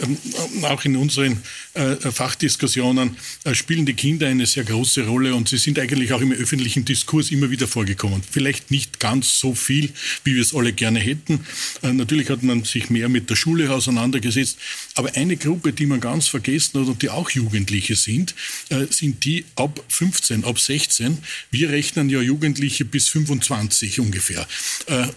[0.61, 1.41] auch in unseren
[1.73, 6.21] äh, Fachdiskussionen äh, spielen die Kinder eine sehr große Rolle und sie sind eigentlich auch
[6.21, 8.21] im öffentlichen Diskurs immer wieder vorgekommen.
[8.29, 9.91] Vielleicht nicht ganz so viel,
[10.23, 11.45] wie wir es alle gerne hätten.
[11.81, 14.59] Äh, natürlich hat man sich mehr mit der Schule auseinandergesetzt.
[14.93, 18.35] Aber eine Gruppe, die man ganz vergessen hat und die auch Jugendliche sind,
[18.69, 21.17] äh, sind die ab 15, ab 16.
[21.49, 24.47] Wir rechnen ja Jugendliche bis 25 ungefähr.
[24.85, 25.07] Äh,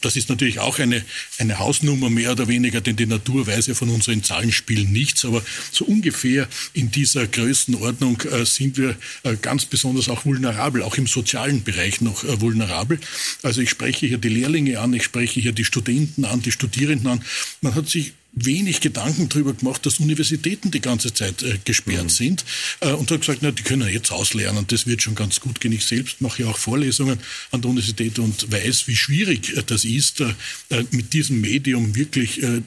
[0.00, 1.04] das ist natürlich auch eine,
[1.38, 5.42] eine Hausnummer mehr oder weniger, denn die Natur weiß ja von unseren Zahlenspielen nichts, aber
[5.70, 11.06] so ungefähr in dieser Größenordnung äh, sind wir äh, ganz besonders auch vulnerabel, auch im
[11.06, 12.98] sozialen Bereich noch äh, vulnerabel.
[13.42, 17.06] Also ich spreche hier die Lehrlinge an, ich spreche hier die Studenten an, die Studierenden
[17.06, 17.22] an.
[17.60, 22.08] Man hat sich wenig Gedanken darüber gemacht, dass Universitäten die ganze Zeit äh, gesperrt mhm.
[22.10, 22.44] sind
[22.80, 25.60] äh, und hat gesagt, na, die können ja jetzt auslernen, das wird schon ganz gut
[25.60, 25.72] gehen.
[25.72, 27.18] Ich selbst mache ja auch Vorlesungen
[27.50, 30.34] an der Universität und weiß, wie schwierig äh, das ist, äh,
[30.68, 32.60] äh, mit diesem Medium wirklich äh,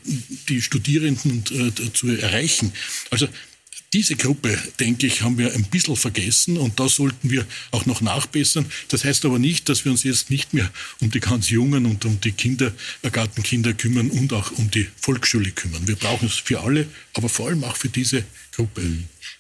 [0.50, 1.44] die Studierenden
[1.94, 2.74] zu erreichen.
[3.12, 3.28] Also
[3.94, 8.02] diese Gruppe, denke ich, haben wir ein bisschen vergessen und da sollten wir auch noch
[8.02, 8.66] nachbessern.
[8.90, 10.70] Das heißt aber nicht, dass wir uns jetzt nicht mehr
[11.02, 15.88] um die ganz Jungen und um die Kindergartenkinder kümmern und auch um die Volksschule kümmern.
[15.88, 18.82] Wir brauchen es für alle, aber vor allem auch für diese Gruppe.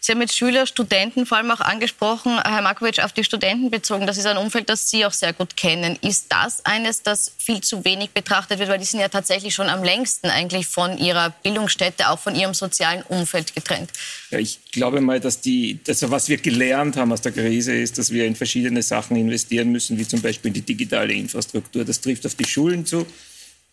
[0.01, 4.07] Sie haben jetzt Schüler, Studenten vor allem auch angesprochen, Herr Markovic, auf die Studenten bezogen.
[4.07, 5.97] Das ist ein Umfeld, das Sie auch sehr gut kennen.
[6.01, 8.69] Ist das eines, das viel zu wenig betrachtet wird?
[8.69, 12.53] Weil die sind ja tatsächlich schon am längsten eigentlich von ihrer Bildungsstätte, auch von ihrem
[12.53, 13.91] sozialen Umfeld getrennt.
[14.31, 17.97] Ja, ich glaube mal, dass die, also was wir gelernt haben aus der Krise ist,
[17.97, 21.83] dass wir in verschiedene Sachen investieren müssen, wie zum Beispiel in die digitale Infrastruktur.
[21.83, 23.05] Das trifft auf die Schulen zu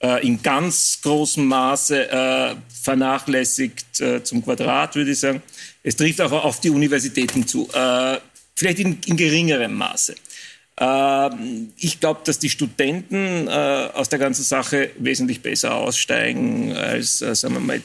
[0.01, 5.43] äh, in ganz großem Maße äh, vernachlässigt äh, zum Quadrat, würde ich sagen.
[5.83, 8.19] Es trifft auch auf die Universitäten zu, äh,
[8.55, 10.15] vielleicht in, in, geringerem Maße.
[10.79, 13.51] Ähm, ich glaube, dass die Studenten äh,
[13.95, 17.83] aus der ganzen Sache wesentlich besser aussteigen als, äh, sagen wir mal,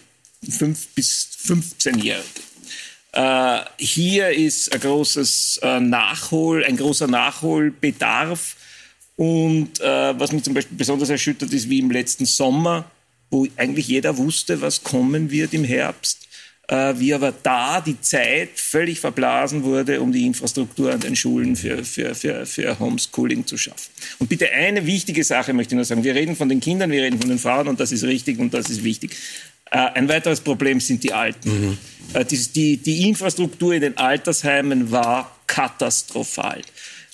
[0.50, 2.24] 5 bis 15-Jährige.
[3.78, 8.56] hier ist ein großes Nachhol, ein großer Nachholbedarf
[9.22, 12.90] und äh, was mich zum Beispiel besonders erschüttert, ist wie im letzten Sommer,
[13.30, 16.28] wo eigentlich jeder wusste, was kommen wird im Herbst,
[16.68, 21.56] äh, wie aber da die Zeit völlig verblasen wurde, um die Infrastruktur an den Schulen
[21.56, 23.92] für, für, für, für Homeschooling zu schaffen.
[24.18, 26.04] Und bitte eine wichtige Sache möchte ich nur sagen.
[26.04, 28.56] Wir reden von den Kindern, wir reden von den Frauen und das ist richtig und
[28.56, 29.12] das ist wichtig.
[29.70, 31.68] Äh, ein weiteres Problem sind die Alten.
[31.68, 31.78] Mhm.
[32.14, 36.64] Äh, die, die, die Infrastruktur in den Altersheimen war katastrophal.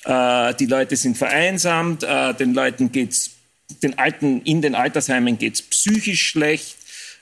[0.08, 3.32] Äh, die Leute sind vereinsamt, äh, den Leuten geht's,
[3.84, 6.78] den Alten in den Altersheimen geht es psychisch schlecht,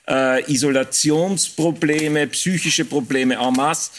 [0.08, 3.90] äh, Isolationsprobleme, psychische Probleme en masse.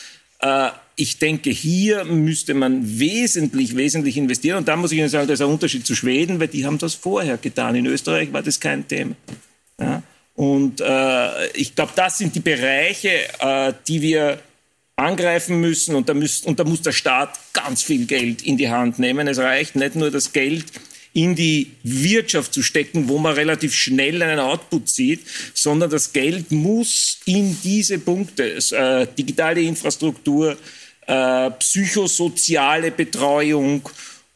[0.96, 4.60] ich denke, hier müsste man wesentlich, wesentlich investieren.
[4.60, 6.78] Und da muss ich Ihnen sagen, das ist ein Unterschied zu Schweden, weil die haben
[6.78, 7.76] das vorher getan.
[7.76, 9.16] In Österreich war das kein Thema.
[9.80, 10.04] Ja?
[10.36, 14.40] Und äh, ich glaube, das sind die Bereiche, äh, die wir
[14.98, 18.70] angreifen müssen und da, müsst, und da muss der Staat ganz viel Geld in die
[18.70, 19.28] Hand nehmen.
[19.28, 20.66] Es reicht nicht nur das Geld
[21.14, 25.22] in die Wirtschaft zu stecken, wo man relativ schnell einen Output sieht,
[25.54, 30.58] sondern das Geld muss in diese Punkte, äh, digitale Infrastruktur,
[31.06, 33.88] äh, psychosoziale Betreuung,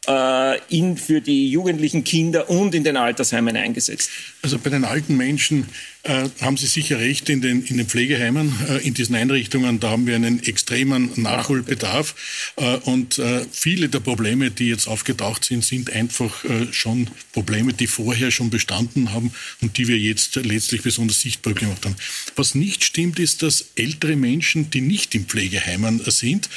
[0.07, 4.09] äh, in, für die jugendlichen Kinder und in den Altersheimen eingesetzt.
[4.41, 5.69] Also bei den alten Menschen
[6.03, 9.91] äh, haben Sie sicher recht, in den, in den Pflegeheimen, äh, in diesen Einrichtungen, da
[9.91, 12.15] haben wir einen extremen Nachholbedarf.
[12.55, 17.73] Äh, und äh, viele der Probleme, die jetzt aufgetaucht sind, sind einfach äh, schon Probleme,
[17.73, 21.95] die vorher schon bestanden haben und die wir jetzt letztlich besonders sichtbar gemacht haben.
[22.35, 26.49] Was nicht stimmt, ist, dass ältere Menschen, die nicht in Pflegeheimen sind,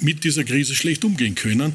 [0.00, 1.74] mit dieser Krise schlecht umgehen können.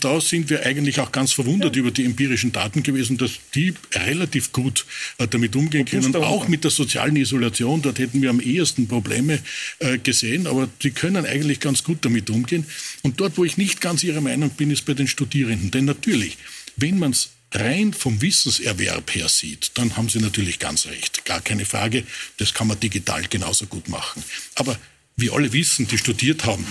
[0.00, 4.52] da sind wir eigentlich auch ganz verwundert über die empirischen Daten gewesen, dass die relativ
[4.52, 4.86] gut
[5.18, 9.38] damit umgehen können, auch auch mit der sozialen Isolation, dort hätten wir am ehesten Probleme
[9.78, 12.66] äh, gesehen, aber die können eigentlich ganz gut damit umgehen.
[13.02, 15.70] Und dort, wo ich nicht ganz Ihrer Meinung bin, ist bei den Studierenden.
[15.70, 16.38] Denn natürlich,
[16.76, 21.24] wenn man es rein vom Wissenserwerb her sieht, dann haben Sie natürlich ganz recht.
[21.24, 22.04] Gar keine Frage,
[22.38, 24.22] das kann man digital genauso gut machen.
[24.56, 24.78] Aber
[25.16, 26.66] wir alle wissen, die studiert haben,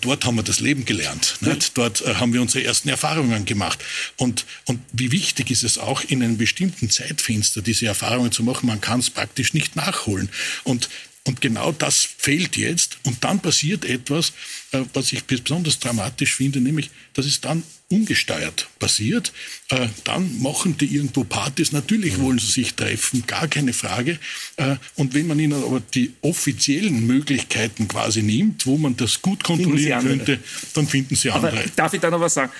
[0.00, 1.36] dort haben wir das Leben gelernt.
[1.40, 1.76] Nicht?
[1.76, 3.82] Dort äh, haben wir unsere ersten Erfahrungen gemacht.
[4.16, 8.66] Und, und wie wichtig ist es auch, in einem bestimmten Zeitfenster diese Erfahrungen zu machen?
[8.66, 10.28] Man kann es praktisch nicht nachholen.
[10.64, 10.88] Und
[11.26, 12.98] und genau das fehlt jetzt.
[13.02, 14.32] Und dann passiert etwas,
[14.70, 19.32] äh, was ich besonders dramatisch finde, nämlich, dass es dann ungesteuert passiert.
[19.68, 21.72] Äh, dann machen die irgendwo Partys.
[21.72, 24.18] Natürlich wollen sie sich treffen, gar keine Frage.
[24.56, 29.42] Äh, und wenn man ihnen aber die offiziellen Möglichkeiten quasi nimmt, wo man das gut
[29.42, 30.38] kontrollieren könnte,
[30.74, 31.58] dann finden sie andere.
[31.58, 32.52] Aber darf ich da noch was sagen?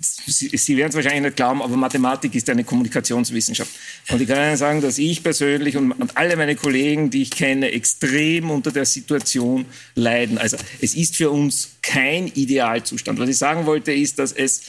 [0.00, 3.70] Sie, Sie werden es wahrscheinlich nicht glauben, aber Mathematik ist eine Kommunikationswissenschaft.
[4.10, 7.30] Und ich kann Ihnen sagen, dass ich persönlich und, und, alle meine Kollegen, die ich
[7.30, 10.38] kenne, extrem unter der Situation leiden.
[10.38, 13.18] Also es ist für uns kein Idealzustand.
[13.18, 14.62] Was ich sagen wollte, ist, dass es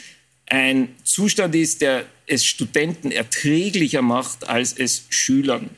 [0.48, 5.70] ein Zustand ist, der es Studenten erträglicher macht, als es Schülern,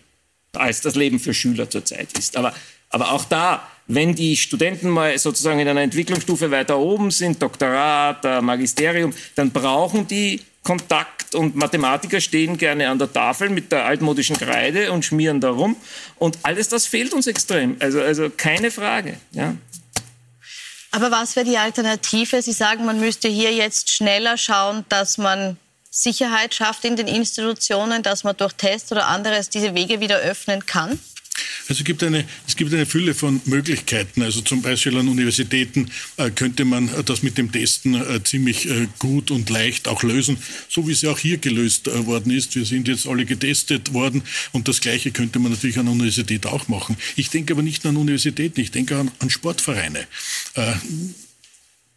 [0.53, 2.37] als das Leben für Schüler zurzeit ist.
[2.37, 2.55] Aber,
[2.89, 8.23] aber auch da wenn die Studenten mal sozusagen in einer Entwicklungsstufe weiter oben sind, Doktorat,
[8.23, 13.85] äh, Magisterium, dann brauchen die Kontakt und Mathematiker stehen gerne an der Tafel mit der
[13.85, 15.75] altmodischen Kreide und schmieren darum.
[16.17, 17.77] Und alles das fehlt uns extrem.
[17.79, 19.17] Also, also keine Frage.
[19.31, 19.55] Ja.
[20.91, 22.41] Aber was wäre die Alternative?
[22.41, 25.57] Sie sagen, man müsste hier jetzt schneller schauen, dass man
[25.89, 30.65] Sicherheit schafft in den Institutionen, dass man durch Tests oder anderes diese Wege wieder öffnen
[30.65, 30.99] kann?
[31.67, 34.21] Also gibt eine, es gibt eine Fülle von Möglichkeiten.
[34.21, 38.69] Also zum Beispiel an Universitäten äh, könnte man äh, das mit dem Testen äh, ziemlich
[38.69, 40.37] äh, gut und leicht auch lösen,
[40.69, 42.55] so wie es ja auch hier gelöst äh, worden ist.
[42.55, 46.67] Wir sind jetzt alle getestet worden und das Gleiche könnte man natürlich an Universität auch
[46.67, 46.97] machen.
[47.15, 50.07] Ich denke aber nicht an Universitäten, ich denke an, an Sportvereine.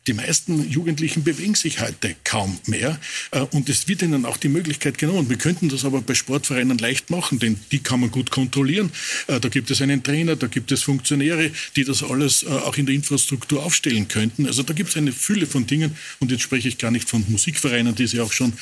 [0.07, 4.51] Die meisten Jugendlichen bewegen sich heute kaum mehr äh, und es wird ihnen auch die
[4.51, 5.31] Möglichkeit genommen.
[5.31, 8.93] Wir könnten das aber bei Sportvereinen leicht machen, denn die kann man gut kontrollieren.
[9.29, 12.77] Äh, da gibt es einen Trainer, da gibt es Funktionäre, die das alles äh, auch
[12.77, 14.47] in der Infrastruktur aufstellen könnten.
[14.47, 17.25] Also da gibt es eine Fülle von Dingen und jetzt spreche ich gar nicht von
[17.29, 18.53] Musikvereinen, die Sie auch schon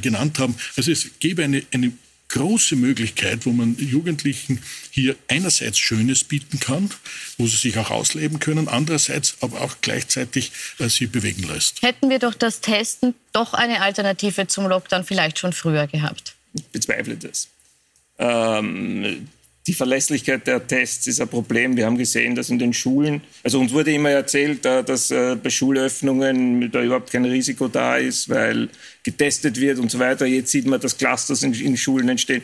[0.00, 0.54] genannt haben.
[0.76, 1.92] Also es gäbe eine, eine
[2.30, 6.90] große Möglichkeit, wo man Jugendlichen hier einerseits Schönes bieten kann,
[7.38, 11.82] wo sie sich auch ausleben können, andererseits aber auch gleichzeitig äh, sie bewegen lässt.
[11.82, 16.34] Hätten wir doch das Testen doch eine Alternative zum Lockdown vielleicht schon früher gehabt?
[16.54, 17.48] Ich bezweifle das.
[18.18, 19.28] Ähm,
[19.66, 21.76] die Verlässlichkeit der Tests ist ein Problem.
[21.76, 25.36] Wir haben gesehen, dass in den Schulen, also uns wurde immer erzählt, äh, dass äh,
[25.36, 28.68] bei Schulöffnungen da überhaupt kein Risiko da ist, weil
[29.02, 30.26] getestet wird und so weiter.
[30.26, 32.42] Jetzt sieht man, dass Clusters in Schulen entstehen.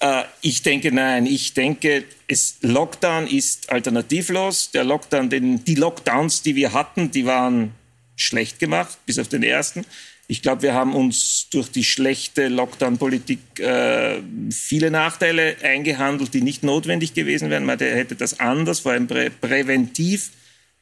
[0.00, 1.26] Äh, ich denke nein.
[1.26, 4.70] Ich denke, es, Lockdown ist alternativlos.
[4.70, 7.72] Der Lockdown, den, die Lockdowns, die wir hatten, die waren
[8.16, 9.84] schlecht gemacht, bis auf den ersten.
[10.26, 16.62] Ich glaube, wir haben uns durch die schlechte Lockdown-Politik äh, viele Nachteile eingehandelt, die nicht
[16.62, 17.66] notwendig gewesen wären.
[17.66, 20.30] Man hätte das anders, vor allem prä präventiv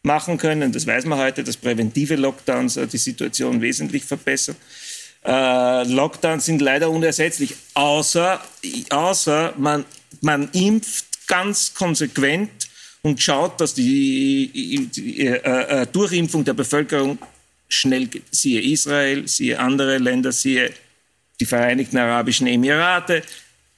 [0.03, 0.73] machen können.
[0.73, 4.57] Das weiß man heute, dass präventive Lockdowns äh, die Situation wesentlich verbessern.
[5.25, 8.41] Äh, Lockdowns sind leider unersetzlich, außer,
[8.91, 9.85] außer man,
[10.21, 12.51] man impft ganz konsequent
[13.03, 17.19] und schaut, dass die, die, die äh, äh, Durchimpfung der Bevölkerung
[17.73, 18.09] schnell.
[18.31, 20.73] Siehe Israel, siehe andere Länder, siehe
[21.41, 23.23] die Vereinigten Arabischen Emirate.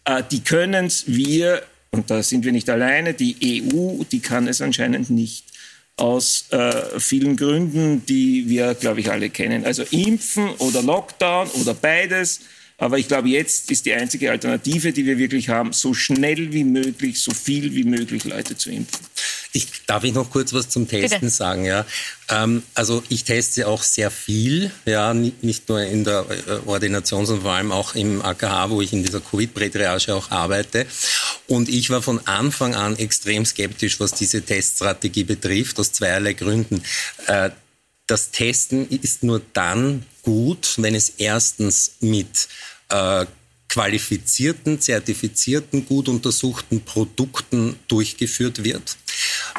[0.05, 4.49] Äh, die können es, wir, und da sind wir nicht alleine, die EU, die kann
[4.49, 5.45] es anscheinend nicht.
[5.97, 9.65] aus äh, vielen Gründen, die wir, glaube ich, alle kennen.
[9.65, 12.41] Also Impfen oder Lockdown oder beides.
[12.85, 16.65] Aber ich glaube, jetzt ist die einzige Alternative, die wir wirklich haben, so schnell wie
[16.65, 19.01] möglich, so viel wie möglich Leute zu impfen.
[19.55, 21.33] Ich, darf ich noch kurz was zum Testen Bitte.
[21.33, 21.65] sagen?
[21.65, 21.87] Ja,
[22.29, 27.45] ähm, also ich teste auch sehr viel, ja, nicht nur in der äh, Ordination, sondern
[27.45, 30.85] vor allem auch im AKH, wo ich in dieser Covid-Prätriage auch arbeite.
[31.49, 36.83] Und ich war von Anfang an extrem skeptisch, was diese Teststrategie betrifft, aus zweierlei Gründen.
[37.29, 37.49] Äh,
[38.07, 42.49] das Testen ist nur dann gut, wenn es erstens mit
[42.89, 43.27] äh,
[43.69, 48.97] qualifizierten, zertifizierten, gut untersuchten Produkten durchgeführt wird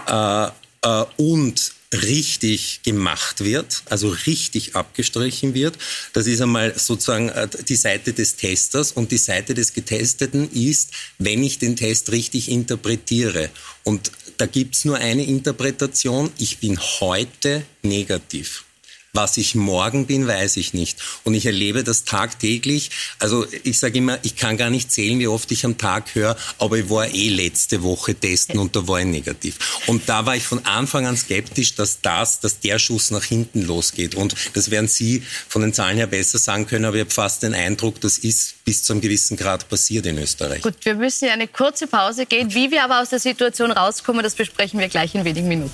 [0.08, 0.48] äh,
[0.82, 5.78] äh, und richtig gemacht wird, also richtig abgestrichen wird.
[6.14, 10.92] Das ist einmal sozusagen äh, die Seite des Testers und die Seite des Getesteten ist,
[11.18, 13.50] wenn ich den Test richtig interpretiere.
[13.84, 18.64] Und da gibt's nur eine Interpretation, ich bin heute negativ.
[19.15, 20.99] Was ich morgen bin, weiß ich nicht.
[21.23, 22.91] Und ich erlebe das tagtäglich.
[23.19, 26.36] Also ich sage immer, ich kann gar nicht zählen, wie oft ich am Tag höre,
[26.60, 29.58] aber ich war eh letzte Woche testen und da war ich negativ.
[29.88, 33.62] Und da war ich von Anfang an skeptisch, dass das, dass der Schuss nach hinten
[33.62, 34.15] losgeht.
[34.15, 37.43] Und das werden Sie von den Zahlen her besser sagen können, aber ich habe fast
[37.43, 40.62] den Eindruck, das ist bis zu einem gewissen Grad passiert in Österreich.
[40.62, 42.54] Gut, wir müssen ja eine kurze Pause gehen.
[42.54, 45.71] Wie wir aber aus der Situation rauskommen, das besprechen wir gleich in wenigen Minuten.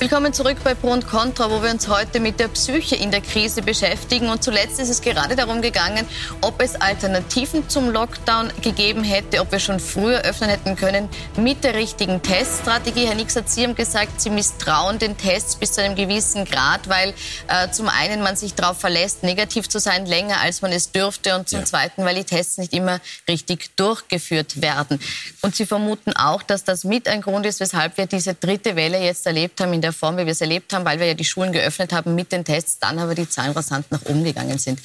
[0.00, 3.20] Willkommen zurück bei Pro und Contra, wo wir uns heute mit der Psyche in der
[3.20, 4.30] Krise beschäftigen.
[4.30, 6.06] Und zuletzt ist es gerade darum gegangen,
[6.40, 11.64] ob es Alternativen zum Lockdown gegeben hätte, ob wir schon früher öffnen hätten können mit
[11.64, 13.04] der richtigen Teststrategie.
[13.04, 16.88] Herr Nix hat Sie haben gesagt, Sie misstrauen den Tests bis zu einem gewissen Grad,
[16.88, 17.12] weil
[17.48, 21.36] äh, zum einen man sich darauf verlässt, negativ zu sein, länger als man es dürfte
[21.36, 21.64] und zum ja.
[21.66, 24.98] zweiten, weil die Tests nicht immer richtig durchgeführt werden.
[25.42, 28.98] Und Sie vermuten auch, dass das mit ein Grund ist, weshalb wir diese dritte Welle
[28.98, 31.14] jetzt erlebt haben in der der Form, wie wir es erlebt haben, weil wir ja
[31.14, 34.58] die Schulen geöffnet haben mit den Tests, dann aber die Zahlen rasant nach oben gegangen
[34.58, 34.80] sind.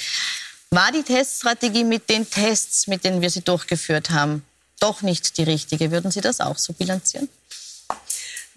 [0.71, 4.43] War die Teststrategie mit den Tests, mit denen wir sie durchgeführt haben,
[4.79, 5.91] doch nicht die richtige?
[5.91, 7.29] Würden Sie das auch so bilanzieren?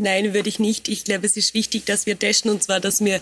[0.00, 0.88] Nein, würde ich nicht.
[0.88, 3.20] Ich glaube, es ist wichtig, dass wir testen und zwar, dass wir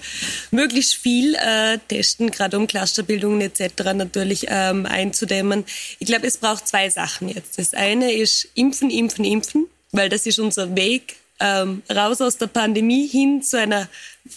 [0.51, 3.95] möglichst viel äh, testen, gerade um Clusterbildungen etc.
[3.95, 5.65] natürlich ähm, einzudämmen.
[5.99, 7.59] Ich glaube, es braucht zwei Sachen jetzt.
[7.59, 12.47] Das eine ist impfen, impfen, impfen, weil das ist unser Weg ähm, raus aus der
[12.47, 13.89] Pandemie hin zu einer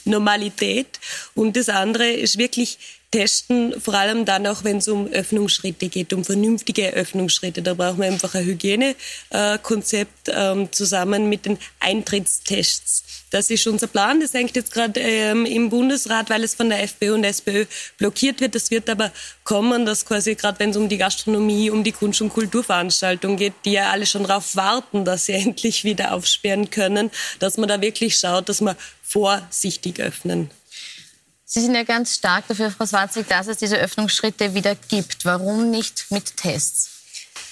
[0.05, 0.99] Normalität.
[1.35, 2.77] Und das andere ist wirklich
[3.11, 7.61] testen, vor allem dann auch, wenn es um Öffnungsschritte geht, um vernünftige Öffnungsschritte.
[7.61, 13.03] Da brauchen wir einfach ein Hygienekonzept ähm, zusammen mit den Eintrittstests.
[13.29, 14.19] Das ist unser Plan.
[14.19, 17.65] Das hängt jetzt gerade ähm, im Bundesrat, weil es von der FPÖ und der SPÖ
[17.97, 18.55] blockiert wird.
[18.55, 19.11] Das wird aber
[19.43, 23.53] kommen, dass quasi gerade wenn es um die Gastronomie, um die Kunst- und Kulturveranstaltungen geht,
[23.65, 27.81] die ja alle schon darauf warten, dass sie endlich wieder aufsperren können, dass man da
[27.81, 30.49] wirklich schaut, dass man vorsichtig öffnen
[31.51, 35.25] Sie sind ja ganz stark dafür, Frau Swarzig, dass es diese Öffnungsschritte wieder gibt.
[35.25, 36.98] Warum nicht mit Tests?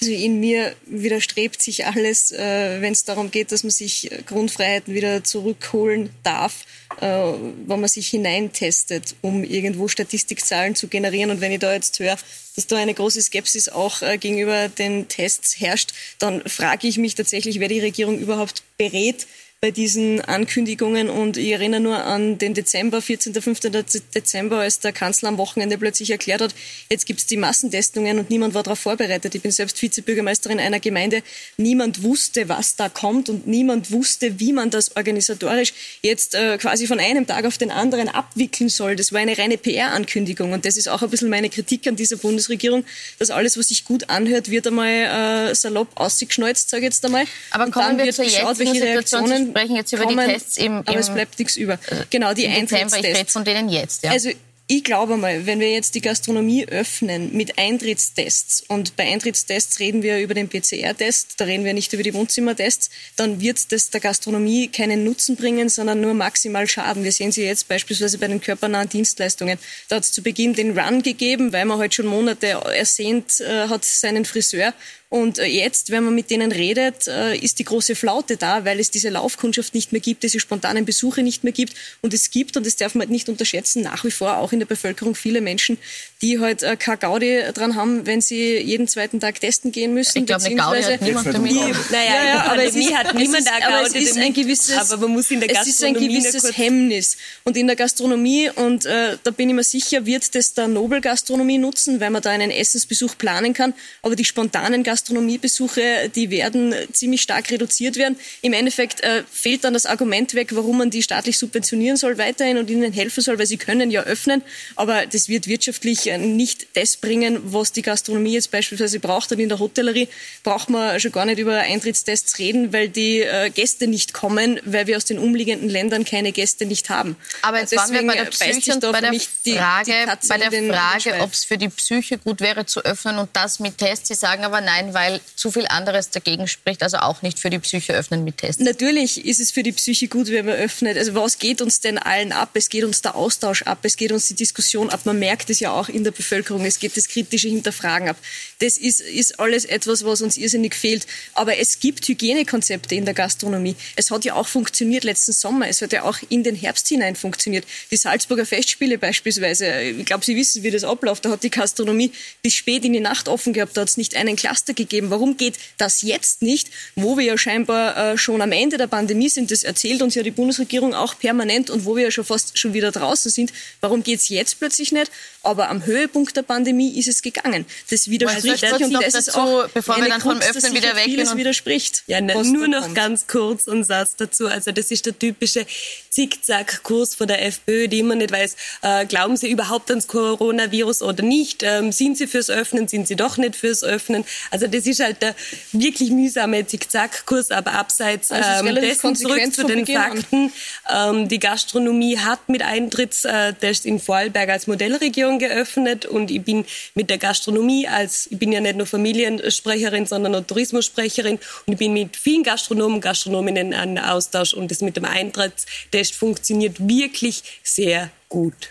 [0.00, 4.94] Also in mir widerstrebt sich alles, äh, wenn es darum geht, dass man sich Grundfreiheiten
[4.94, 6.64] wieder zurückholen darf,
[7.00, 11.30] äh, wenn man sich hineintestet, um irgendwo Statistikzahlen zu generieren.
[11.30, 12.16] Und wenn ich da jetzt höre,
[12.54, 17.16] dass da eine große Skepsis auch äh, gegenüber den Tests herrscht, dann frage ich mich
[17.16, 19.26] tatsächlich, wer die Regierung überhaupt berät,
[19.60, 21.10] bei diesen Ankündigungen.
[21.10, 23.34] Und ich erinnere nur an den Dezember, 14.
[23.34, 23.72] 15.
[24.14, 26.54] Dezember, als der Kanzler am Wochenende plötzlich erklärt hat,
[26.88, 29.34] jetzt gibt es die Massentestungen und niemand war darauf vorbereitet.
[29.34, 31.22] Ich bin selbst Vizebürgermeisterin einer Gemeinde.
[31.56, 36.86] Niemand wusste, was da kommt und niemand wusste, wie man das organisatorisch jetzt äh, quasi
[36.86, 38.94] von einem Tag auf den anderen abwickeln soll.
[38.94, 40.52] Das war eine reine PR-Ankündigung.
[40.52, 42.84] Und das ist auch ein bisschen meine Kritik an dieser Bundesregierung,
[43.18, 47.24] dass alles, was sich gut anhört, wird einmal äh, salopp ausgeschneuzt, sage ich jetzt einmal.
[47.50, 50.82] Aber kommen wir wird geschaut, welche Reaktionen sprechen jetzt über kommen, die Tests im, im
[50.86, 51.78] Aber es bleibt nichts über.
[52.10, 53.06] Genau, die Eintrittstests.
[53.06, 54.04] Ich rede von denen jetzt.
[54.04, 54.10] Ja.
[54.10, 54.30] Also
[54.70, 60.02] ich glaube mal, wenn wir jetzt die Gastronomie öffnen mit Eintrittstests und bei Eintrittstests reden
[60.02, 64.02] wir über den PCR-Test, da reden wir nicht über die Wohnzimmertests, dann wird das der
[64.02, 67.02] Gastronomie keinen Nutzen bringen, sondern nur maximal Schaden.
[67.02, 69.58] Wir sehen sie jetzt beispielsweise bei den körpernahen Dienstleistungen.
[69.88, 73.40] Da hat es zu Beginn den Run gegeben, weil man heute halt schon Monate ersehnt
[73.40, 74.74] äh, hat seinen Friseur
[75.10, 78.78] und äh, jetzt, wenn man mit denen redet, äh, ist die große Flaute da, weil
[78.78, 81.74] es diese Laufkundschaft nicht mehr gibt, diese spontanen Besuche nicht mehr gibt.
[82.02, 84.66] Und es gibt, und das darf man nicht unterschätzen, nach wie vor auch in der
[84.66, 85.78] Bevölkerung viele Menschen,
[86.20, 90.18] die halt äh, keine Gaudi dran haben, wenn sie jeden zweiten Tag testen gehen müssen.
[90.18, 91.52] Ich glaube, eine Gaudi hat niemand damit.
[91.52, 94.76] Naja, ja, ja, aber es ist, hat niemand es ist, aber es ist ein gewisses,
[94.76, 97.16] aber man muss in der Gastronomie es ist ein gewisses Hemmnis.
[97.44, 101.58] Und in der Gastronomie, und äh, da bin ich mir sicher, wird das der Nobelgastronomie
[101.58, 103.72] nutzen, weil man da einen Essensbesuch planen kann.
[104.02, 108.18] Aber die spontanen Gastronomiebesuche, die werden ziemlich stark reduziert werden.
[108.42, 112.58] Im Endeffekt äh, fehlt dann das Argument weg, warum man die staatlich subventionieren soll weiterhin
[112.58, 114.42] und ihnen helfen soll, weil sie können ja öffnen.
[114.74, 119.30] Aber das wird wirtschaftlich äh, nicht das bringen, was die Gastronomie jetzt beispielsweise braucht.
[119.32, 120.08] Und in der Hotellerie
[120.42, 124.86] braucht man schon gar nicht über Eintrittstests reden, weil die äh, Gäste nicht kommen, weil
[124.86, 127.16] wir aus den umliegenden Ländern keine Gäste nicht haben.
[127.42, 130.38] Aber jetzt Deswegen waren wir bei der Psyche und bei der Frage, die, die bei
[130.38, 134.08] der Frage ob es für die Psyche gut wäre zu öffnen und das mit Tests.
[134.08, 137.58] Sie sagen aber nein, weil zu viel anderes dagegen spricht, also auch nicht für die
[137.58, 138.62] Psyche öffnen mit Tests.
[138.62, 140.96] Natürlich ist es für die Psyche gut, wenn man öffnet.
[140.96, 142.50] Also was geht uns denn allen ab?
[142.54, 145.00] Es geht uns der Austausch ab, es geht uns die Diskussion ab.
[145.04, 148.16] Man merkt es ja auch in der Bevölkerung, es geht das kritische Hinterfragen ab.
[148.60, 151.06] Das ist, ist alles etwas, was uns irrsinnig fehlt.
[151.34, 153.76] Aber es gibt Hygienekonzepte in der Gastronomie.
[153.96, 155.68] Es hat ja auch funktioniert letzten Sommer.
[155.68, 157.64] Es hat ja auch in den Herbst hinein funktioniert.
[157.90, 161.24] Die Salzburger Festspiele beispielsweise, ich glaube, Sie wissen, wie das abläuft.
[161.24, 163.76] Da hat die Gastronomie bis spät in die Nacht offen gehabt.
[163.76, 165.10] Da hat es nicht einen Cluster gegeben.
[165.10, 169.28] Warum geht das jetzt nicht, wo wir ja scheinbar äh, schon am Ende der Pandemie
[169.28, 169.50] sind?
[169.50, 172.74] Das erzählt uns ja die Bundesregierung auch permanent und wo wir ja schon fast schon
[172.74, 173.52] wieder draußen sind.
[173.80, 175.10] Warum geht es jetzt plötzlich nicht?
[175.42, 177.66] Aber am Höhepunkt der Pandemie ist es gegangen.
[177.90, 181.26] Das widerspricht sich und das ist auch bevor wir dann vom Öffnen wieder weggehen.
[181.26, 182.04] Und widerspricht.
[182.06, 182.94] Ja, ne, nur noch kommt.
[182.94, 184.46] ganz kurz ein Satz dazu.
[184.46, 185.66] Also das ist der typische
[186.10, 191.22] Zickzack-Kurs von der FPÖ, die immer nicht weiß, äh, glauben Sie überhaupt ans Coronavirus oder
[191.22, 191.62] nicht?
[191.62, 192.88] Ähm, sind Sie fürs Öffnen?
[192.88, 194.24] Sind Sie doch nicht fürs Öffnen?
[194.50, 195.34] Also das ist halt der
[195.72, 200.52] wirklich mühsame Zickzack-Kurs, aber abseits ähm, dessen zurück zu den Fakten.
[200.92, 206.64] Ähm, die Gastronomie hat mit Eintrittstest in Vorarlberg als Modellregion geöffnet und ich bin
[206.94, 211.78] mit der Gastronomie als, ich bin ja nicht nur Familiensprecherin, sondern auch Tourismussprecherin und ich
[211.78, 218.10] bin mit vielen Gastronomen, Gastronominnen in Austausch und das mit dem Eintrittstest funktioniert wirklich sehr
[218.28, 218.70] gut.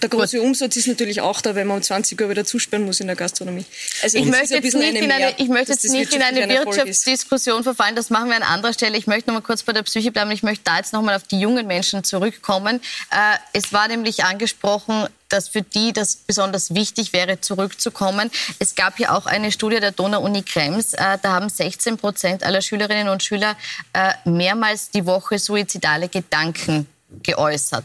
[0.00, 3.00] Der große Umsatz ist natürlich auch da, wenn man um 20 Uhr wieder zusperren muss
[3.00, 3.64] in der Gastronomie.
[4.02, 7.96] Also ich möchte jetzt nicht, in eine, ich möchte jetzt nicht in eine Wirtschaftsdiskussion verfallen,
[7.96, 8.96] das machen wir an anderer Stelle.
[8.96, 10.30] Ich möchte noch mal kurz bei der Psyche bleiben.
[10.30, 12.80] Ich möchte da jetzt noch mal auf die jungen Menschen zurückkommen.
[13.10, 18.30] Äh, es war nämlich angesprochen, dass für die das besonders wichtig wäre, zurückzukommen.
[18.58, 20.94] Es gab hier auch eine Studie der Donau-Uni Krems.
[20.94, 23.56] Äh, da haben 16 Prozent aller Schülerinnen und Schüler
[23.92, 26.86] äh, mehrmals die Woche suizidale Gedanken
[27.22, 27.84] geäußert.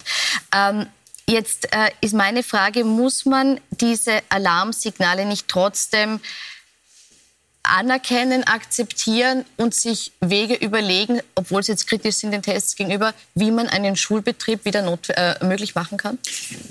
[1.28, 6.20] Jetzt äh, ist meine Frage, muss man diese Alarmsignale nicht trotzdem
[7.64, 13.52] anerkennen, akzeptieren und sich Wege überlegen, obwohl sie jetzt kritisch sind den Tests gegenüber, wie
[13.52, 16.20] man einen Schulbetrieb wieder not, äh, möglich machen kann?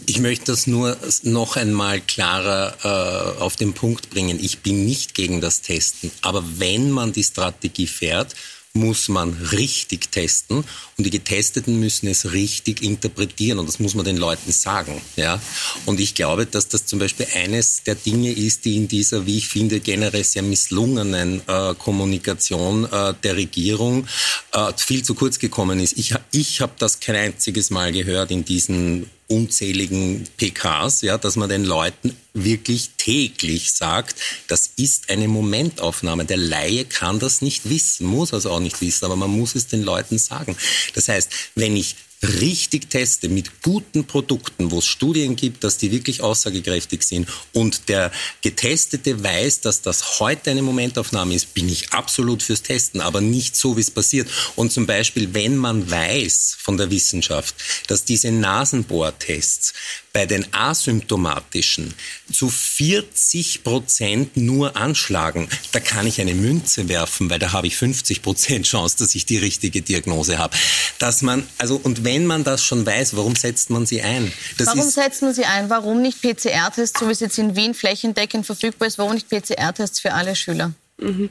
[0.05, 4.38] Ich möchte das nur noch einmal klarer äh, auf den Punkt bringen.
[4.38, 8.34] Ich bin nicht gegen das Testen, aber wenn man die Strategie fährt,
[8.74, 10.64] muss man richtig testen
[10.96, 15.00] und die Getesteten müssen es richtig interpretieren und das muss man den Leuten sagen.
[15.16, 15.40] Ja?
[15.84, 19.38] Und ich glaube, dass das zum Beispiel eines der Dinge ist, die in dieser, wie
[19.38, 24.06] ich finde, generell sehr misslungenen äh, Kommunikation äh, der Regierung
[24.52, 25.98] äh, viel zu kurz gekommen ist.
[25.98, 31.49] Ich, ich habe das kein einziges Mal gehört in diesen unzähligen PKs, ja, dass man
[31.49, 34.16] den Leuten wirklich täglich sagt,
[34.47, 36.24] das ist eine Momentaufnahme.
[36.24, 39.66] Der Laie kann das nicht wissen, muss also auch nicht wissen, aber man muss es
[39.66, 40.57] den Leuten sagen.
[40.95, 45.90] Das heißt, wenn ich richtig teste mit guten Produkten, wo es Studien gibt, dass die
[45.90, 48.12] wirklich aussagekräftig sind und der
[48.42, 53.56] Getestete weiß, dass das heute eine Momentaufnahme ist, bin ich absolut fürs Testen, aber nicht
[53.56, 54.28] so, wie es passiert.
[54.56, 57.54] Und zum Beispiel, wenn man weiß von der Wissenschaft,
[57.88, 59.74] dass diese Nasenbohrtests
[60.12, 61.94] bei den asymptomatischen
[62.30, 67.76] zu 40 Prozent nur anschlagen, da kann ich eine Münze werfen, weil da habe ich
[67.76, 70.56] 50 Prozent Chance, dass ich die richtige Diagnose habe.
[70.98, 74.32] Dass man, also, und wenn man das schon weiß, warum setzt man sie ein?
[74.58, 75.70] Das warum setzt man sie ein?
[75.70, 78.98] Warum nicht PCR-Tests, so wie es jetzt in Wien flächendeckend verfügbar ist?
[78.98, 80.72] Warum nicht PCR-Tests für alle Schüler?
[80.98, 81.30] Mhm.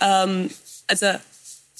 [0.00, 0.50] Ähm,
[0.86, 1.06] also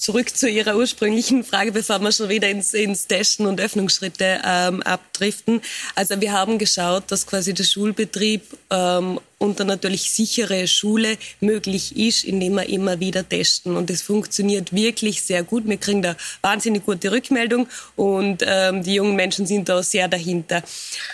[0.01, 4.81] zurück zu Ihrer ursprünglichen Frage, bevor wir schon wieder ins, ins Dashen und Öffnungsschritte ähm,
[4.81, 5.61] abdriften.
[5.93, 8.41] Also wir haben geschaut, dass quasi der Schulbetrieb
[8.71, 13.77] ähm, dann natürlich sichere Schule möglich ist, indem wir immer wieder testen.
[13.77, 15.67] Und es funktioniert wirklich sehr gut.
[15.67, 20.63] Wir kriegen da wahnsinnig gute Rückmeldung und ähm, die jungen Menschen sind da sehr dahinter.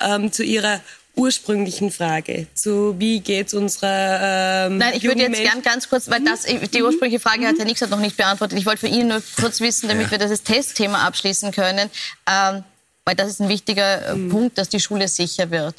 [0.01, 0.81] Ähm, zu Ihrer
[1.17, 6.09] ursprünglichen Frage, zu wie geht es unserer ähm, Nein, ich würde jetzt gern ganz kurz,
[6.09, 7.47] weil das, die ursprüngliche Frage mhm.
[7.47, 8.57] hat Herr Nixert noch nicht beantwortet.
[8.57, 10.11] Ich wollte für ihn nur kurz wissen, damit ja.
[10.11, 11.89] wir das Testthema abschließen können,
[12.29, 12.63] ähm,
[13.03, 14.29] weil das ist ein wichtiger äh, mhm.
[14.29, 15.75] Punkt, dass die Schule sicher wird.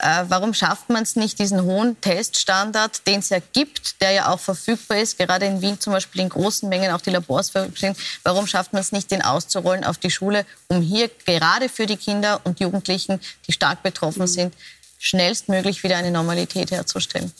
[0.00, 4.28] Äh, warum schafft man es nicht, diesen hohen Teststandard, den es ja gibt, der ja
[4.28, 7.96] auch verfügbar ist, gerade in Wien zum Beispiel in großen Mengen auch die Labors verfügbar
[8.22, 11.96] warum schafft man es nicht, den auszurollen auf die Schule, um hier gerade für die
[11.96, 14.54] Kinder und Jugendlichen, die stark betroffen sind,
[14.98, 17.32] schnellstmöglich wieder eine Normalität herzustellen?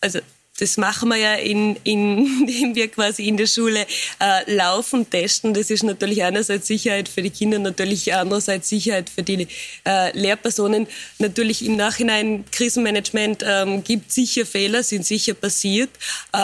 [0.00, 0.20] Also
[0.62, 3.84] das machen wir ja, in, in, indem wir quasi in der Schule
[4.20, 5.54] äh, laufen, testen.
[5.54, 9.48] Das ist natürlich einerseits Sicherheit für die Kinder, natürlich andererseits Sicherheit für die
[9.84, 10.86] äh, Lehrpersonen.
[11.18, 15.90] Natürlich im Nachhinein Krisenmanagement ähm, gibt sicher Fehler, sind sicher passiert.
[16.32, 16.38] Äh,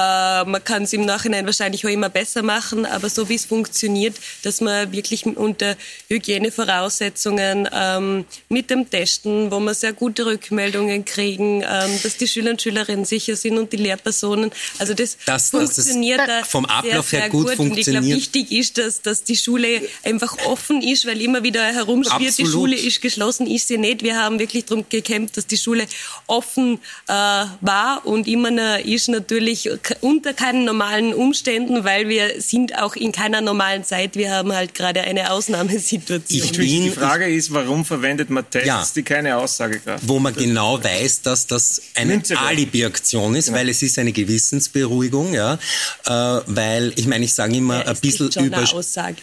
[0.44, 4.16] man kann es im Nachhinein wahrscheinlich auch immer besser machen, aber so wie es funktioniert,
[4.42, 5.76] dass man wirklich unter
[6.08, 12.50] Hygienevoraussetzungen ähm, mit dem Testen, wo wir sehr gute Rückmeldungen kriegen, ähm, dass die Schüler
[12.50, 14.50] und Schülerinnen sicher sind und die Lehrpersonen Personen.
[14.78, 17.56] Also das, das funktioniert das vom Ablauf sehr, sehr her gut, gut.
[17.56, 17.88] funktioniert.
[17.88, 21.62] Und ich glaube, wichtig ist, dass, dass die Schule einfach offen ist, weil immer wieder
[21.62, 24.02] herumschwirrt, die Schule ist geschlossen, ist sie nicht.
[24.02, 25.86] Wir haben wirklich darum gekämpft, dass die Schule
[26.26, 29.68] offen äh, war und immer noch ist natürlich
[30.00, 34.16] unter keinen normalen Umständen, weil wir sind auch in keiner normalen Zeit.
[34.16, 36.40] Wir haben halt gerade eine Ausnahmesituation.
[36.42, 40.08] Ich bin, die Frage ist, warum verwendet man Tests, ja, die keine Aussagekraft haben?
[40.08, 43.58] Wo man genau weiß, dass das eine Alibi-Aktion ist, genau.
[43.58, 46.10] weil es ist ist eine Gewissensberuhigung, ja, äh,
[46.46, 48.58] weil ich meine, ich sage immer ja, ein bisschen über.
[48.58, 49.16] Eine Aussage,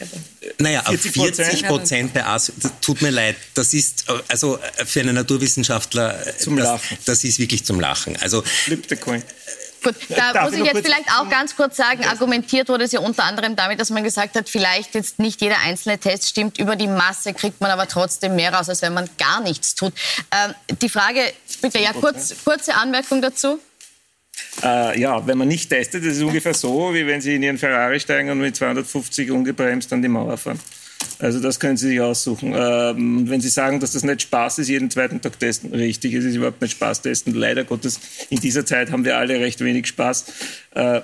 [0.60, 2.52] naja, 40 Prozent bei AS,
[2.82, 6.98] tut mir leid, das ist also für einen Naturwissenschaftler, zum das, Lachen.
[7.06, 8.16] das ist wirklich zum Lachen.
[8.18, 8.44] Also.
[9.86, 13.02] Gut, da Darf muss ich jetzt vielleicht auch ganz kurz sagen, argumentiert wurde es ja
[13.02, 16.76] unter anderem damit, dass man gesagt hat, vielleicht jetzt nicht jeder einzelne Test stimmt, über
[16.76, 19.94] die Masse kriegt man aber trotzdem mehr raus, als wenn man gar nichts tut.
[20.32, 23.60] Ähm, die Frage, bitte, ja, kurz, kurze Anmerkung dazu.
[24.64, 28.00] Äh, ja, wenn man nicht testet, ist ungefähr so, wie wenn Sie in Ihren Ferrari
[28.00, 30.60] steigen und mit 250 ungebremst an die Mauer fahren.
[31.20, 32.54] Also das können Sie sich aussuchen.
[32.56, 36.26] Ähm, wenn Sie sagen, dass das nicht Spaß ist, jeden zweiten Tag testen, richtig, es
[36.26, 37.34] ist überhaupt nicht Spaß testen.
[37.34, 40.26] Leider Gottes, in dieser Zeit haben wir alle recht wenig Spaß.
[40.72, 41.02] Äh,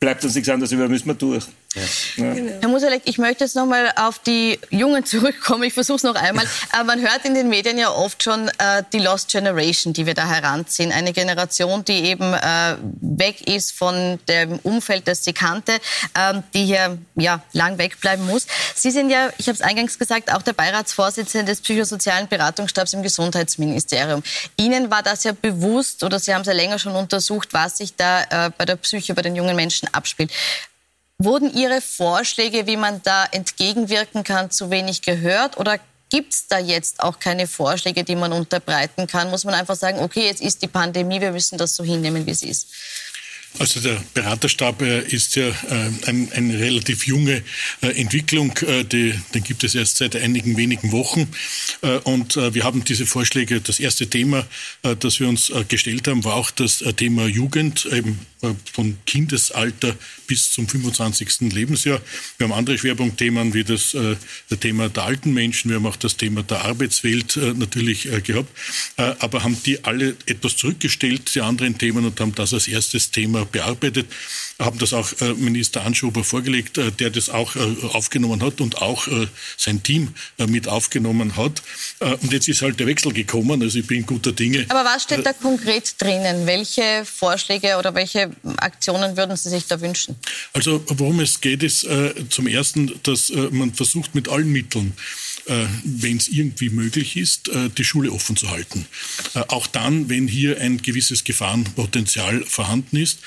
[0.00, 1.44] bleibt uns nichts anderes über, müssen wir durch.
[1.74, 1.82] Ja.
[2.16, 2.52] Genau.
[2.62, 5.64] Herr Musalek, ich möchte jetzt noch mal auf die Jungen zurückkommen.
[5.64, 6.46] Ich versuche es noch einmal.
[6.74, 10.14] Äh, man hört in den Medien ja oft schon äh, die Lost Generation, die wir
[10.14, 10.92] da heranziehen.
[10.92, 15.72] Eine Generation, die eben äh, weg ist von dem Umfeld, das sie kannte,
[16.14, 18.46] äh, die hier ja, lang wegbleiben muss.
[18.74, 23.02] Sie sind ja, ich habe es eingangs gesagt, auch der Beiratsvorsitzende des psychosozialen Beratungsstabs im
[23.02, 24.22] Gesundheitsministerium.
[24.56, 27.94] Ihnen war das ja bewusst oder Sie haben es ja länger schon untersucht, was sich
[27.94, 30.32] da äh, bei der Psyche bei den jungen Menschen abspielt.
[31.20, 36.60] Wurden Ihre Vorschläge, wie man da entgegenwirken kann, zu wenig gehört oder gibt es da
[36.60, 39.28] jetzt auch keine Vorschläge, die man unterbreiten kann?
[39.28, 42.30] Muss man einfach sagen, okay, jetzt ist die Pandemie, wir müssen das so hinnehmen, wie
[42.30, 42.68] es ist?
[43.58, 47.42] Also der Beraterstab äh, ist ja äh, ein, eine relativ junge
[47.80, 48.54] äh, Entwicklung,
[48.92, 51.28] die, den gibt es erst seit einigen wenigen Wochen.
[52.04, 54.46] Und wir haben diese Vorschläge, das erste Thema,
[54.82, 58.18] das wir uns gestellt haben, war auch das Thema Jugend, eben
[58.72, 61.52] von Kindesalter bis zum 25.
[61.52, 62.00] Lebensjahr.
[62.36, 63.96] Wir haben andere Schwerpunktthemen wie das,
[64.48, 68.48] das Thema der alten Menschen, wir haben auch das Thema der Arbeitswelt natürlich gehabt,
[68.96, 73.44] aber haben die alle etwas zurückgestellt, die anderen Themen, und haben das als erstes Thema
[73.44, 74.06] bearbeitet,
[74.58, 77.60] haben das auch äh, Minister Anschober vorgelegt, äh, der das auch äh,
[77.92, 79.08] aufgenommen hat und auch
[79.56, 80.14] sein Team
[80.46, 81.62] mit aufgenommen hat.
[82.00, 84.66] Und jetzt ist halt der Wechsel gekommen, also ich bin guter Dinge.
[84.68, 86.46] Aber was steht da konkret drinnen?
[86.46, 90.16] Welche Vorschläge oder welche Aktionen würden Sie sich da wünschen?
[90.52, 91.86] Also worum es geht, ist
[92.30, 94.94] zum Ersten, dass man versucht mit allen Mitteln,
[95.84, 98.86] wenn es irgendwie möglich ist, äh, die Schule offen zu halten.
[99.34, 103.18] Äh, auch dann, wenn hier ein gewisses Gefahrenpotenzial vorhanden ist.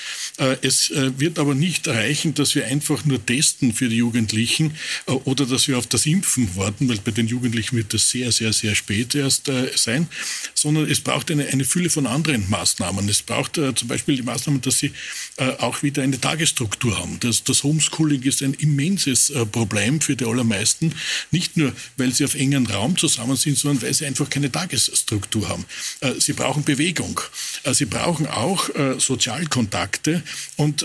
[0.62, 4.74] Es wird aber nicht reichen, dass wir einfach nur testen für die Jugendlichen
[5.06, 8.52] oder dass wir auf das Impfen warten, weil bei den Jugendlichen wird das sehr, sehr,
[8.52, 10.08] sehr spät erst sein,
[10.54, 13.08] sondern es braucht eine, eine Fülle von anderen Maßnahmen.
[13.08, 14.92] Es braucht zum Beispiel die Maßnahmen, dass sie
[15.58, 17.18] auch wieder eine Tagesstruktur haben.
[17.20, 20.94] Das, das Homeschooling ist ein immenses Problem für die allermeisten,
[21.30, 24.52] nicht nur, weil weil sie auf engen Raum zusammen sind, sondern weil sie einfach keine
[24.52, 25.64] Tagesstruktur haben.
[26.00, 27.18] Äh, sie brauchen Bewegung.
[27.62, 30.22] Äh, sie brauchen auch äh, Sozialkontakte.
[30.56, 30.84] Und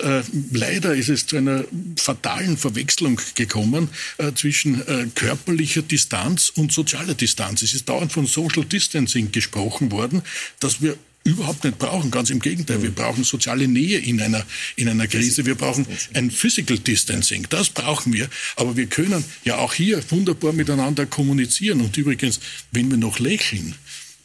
[0.52, 1.66] leider ist es zu einer
[1.98, 3.90] fatalen Verwechslung gekommen
[4.36, 4.84] zwischen
[5.16, 7.62] körperlicher Distanz und sozialer Distanz.
[7.62, 10.22] Es ist dauernd von Social Distancing gesprochen worden,
[10.60, 10.98] dass wir
[11.28, 12.10] überhaupt nicht brauchen.
[12.10, 15.46] Ganz im Gegenteil, wir brauchen soziale Nähe in einer, in einer Krise.
[15.46, 17.48] Wir brauchen ein Physical Distancing.
[17.50, 18.30] Das brauchen wir.
[18.56, 21.82] Aber wir können ja auch hier wunderbar miteinander kommunizieren.
[21.82, 22.40] Und übrigens,
[22.72, 23.76] wenn wir noch lächeln,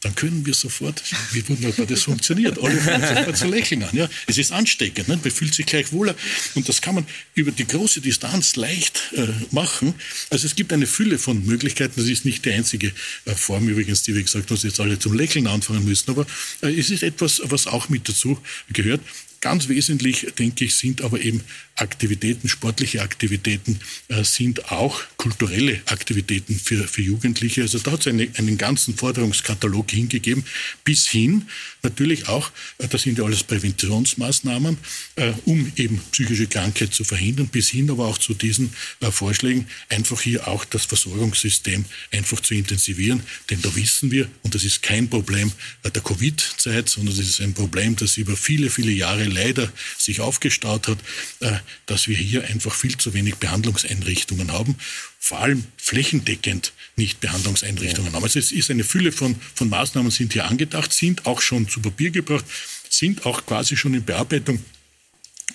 [0.03, 1.01] dann können wir sofort,
[1.31, 3.95] wie wunderbar das funktioniert, alle fangen sofort zu lächeln an.
[3.95, 4.09] Ja.
[4.27, 5.19] Es ist ansteckend, ne?
[5.21, 6.15] man fühlt sich gleich wohler
[6.55, 9.93] und das kann man über die große Distanz leicht äh, machen.
[10.29, 12.91] Also es gibt eine Fülle von Möglichkeiten, das ist nicht die einzige
[13.25, 16.25] äh, Form übrigens, die, wie gesagt, uns jetzt alle zum Lächeln anfangen müssen, aber
[16.61, 18.37] äh, es ist etwas, was auch mit dazu
[18.71, 19.01] gehört.
[19.43, 21.41] Ganz wesentlich, denke ich, sind aber eben
[21.75, 23.77] Aktivitäten, sportliche Aktivitäten,
[24.07, 27.63] äh, sind auch kulturelle Aktivitäten für, für Jugendliche.
[27.63, 30.45] Also da hat es eine, einen ganzen Forderungskatalog hingegeben,
[30.85, 31.45] bis hin
[31.81, 34.77] natürlich auch, äh, das sind ja alles Präventionsmaßnahmen,
[35.15, 39.67] äh, um eben psychische Krankheit zu verhindern, bis hin aber auch zu diesen äh, Vorschlägen,
[39.89, 41.83] einfach hier auch das Versorgungssystem
[42.13, 43.21] einfach zu intensivieren.
[43.49, 45.51] Denn da wissen wir, und das ist kein Problem
[45.83, 50.21] äh, der Covid-Zeit, sondern das ist ein Problem, das über viele, viele Jahre leider sich
[50.21, 50.97] aufgestaut hat,
[51.39, 51.51] äh,
[51.85, 54.75] dass wir hier einfach viel zu wenig Behandlungseinrichtungen haben,
[55.19, 58.15] vor allem flächendeckend nicht Behandlungseinrichtungen ja.
[58.15, 58.23] haben.
[58.23, 61.81] Also es ist eine Fülle von, von Maßnahmen sind hier angedacht, sind auch schon zu
[61.81, 62.45] Papier gebracht,
[62.89, 64.63] sind auch quasi schon in Bearbeitung.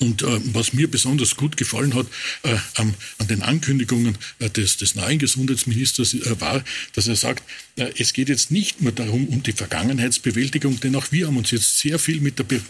[0.00, 2.06] Und äh, was mir besonders gut gefallen hat
[2.44, 6.62] äh, an, an den Ankündigungen äh, des, des neuen Gesundheitsministers äh, war,
[6.92, 7.42] dass er sagt,
[7.76, 11.50] äh, es geht jetzt nicht nur darum, um die Vergangenheitsbewältigung, denn auch wir haben uns
[11.50, 12.60] jetzt sehr viel mit der Be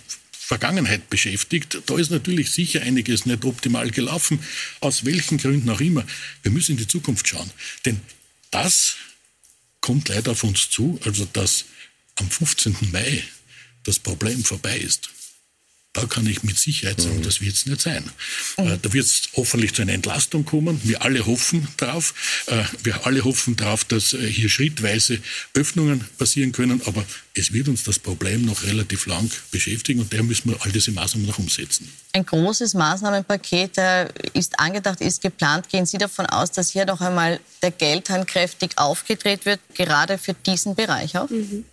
[0.49, 1.83] Vergangenheit beschäftigt.
[1.85, 4.43] Da ist natürlich sicher einiges nicht optimal gelaufen,
[4.81, 6.07] aus welchen Gründen auch immer.
[6.43, 7.51] Wir müssen in die Zukunft schauen.
[7.85, 8.01] Denn
[8.51, 8.97] das
[9.83, 11.67] kommt leider auf uns zu, also dass
[12.15, 12.77] am 15.
[12.93, 13.23] Mai
[13.83, 15.11] das Problem vorbei ist.
[15.95, 17.23] Da kann ich mit Sicherheit sagen, mhm.
[17.23, 18.05] das wird es nicht sein.
[18.59, 18.67] Mhm.
[18.67, 20.81] Äh, da wird es hoffentlich zu einer Entlastung kommen.
[20.85, 22.15] Wir alle hoffen darauf.
[22.47, 25.19] Äh, wir alle hoffen darauf, dass äh, hier schrittweise
[25.55, 26.83] Öffnungen passieren können.
[26.85, 30.71] Aber es wird uns das Problem noch relativ lang beschäftigen und daher müssen wir all
[30.71, 31.91] diese Maßnahmen noch umsetzen.
[32.13, 33.79] Ein großes Maßnahmenpaket
[34.35, 35.69] ist angedacht, ist geplant.
[35.69, 40.35] Gehen Sie davon aus, dass hier noch einmal der Geldhahn kräftig aufgedreht wird, gerade für
[40.35, 41.31] diesen Bereich auch?
[41.31, 41.65] Mhm.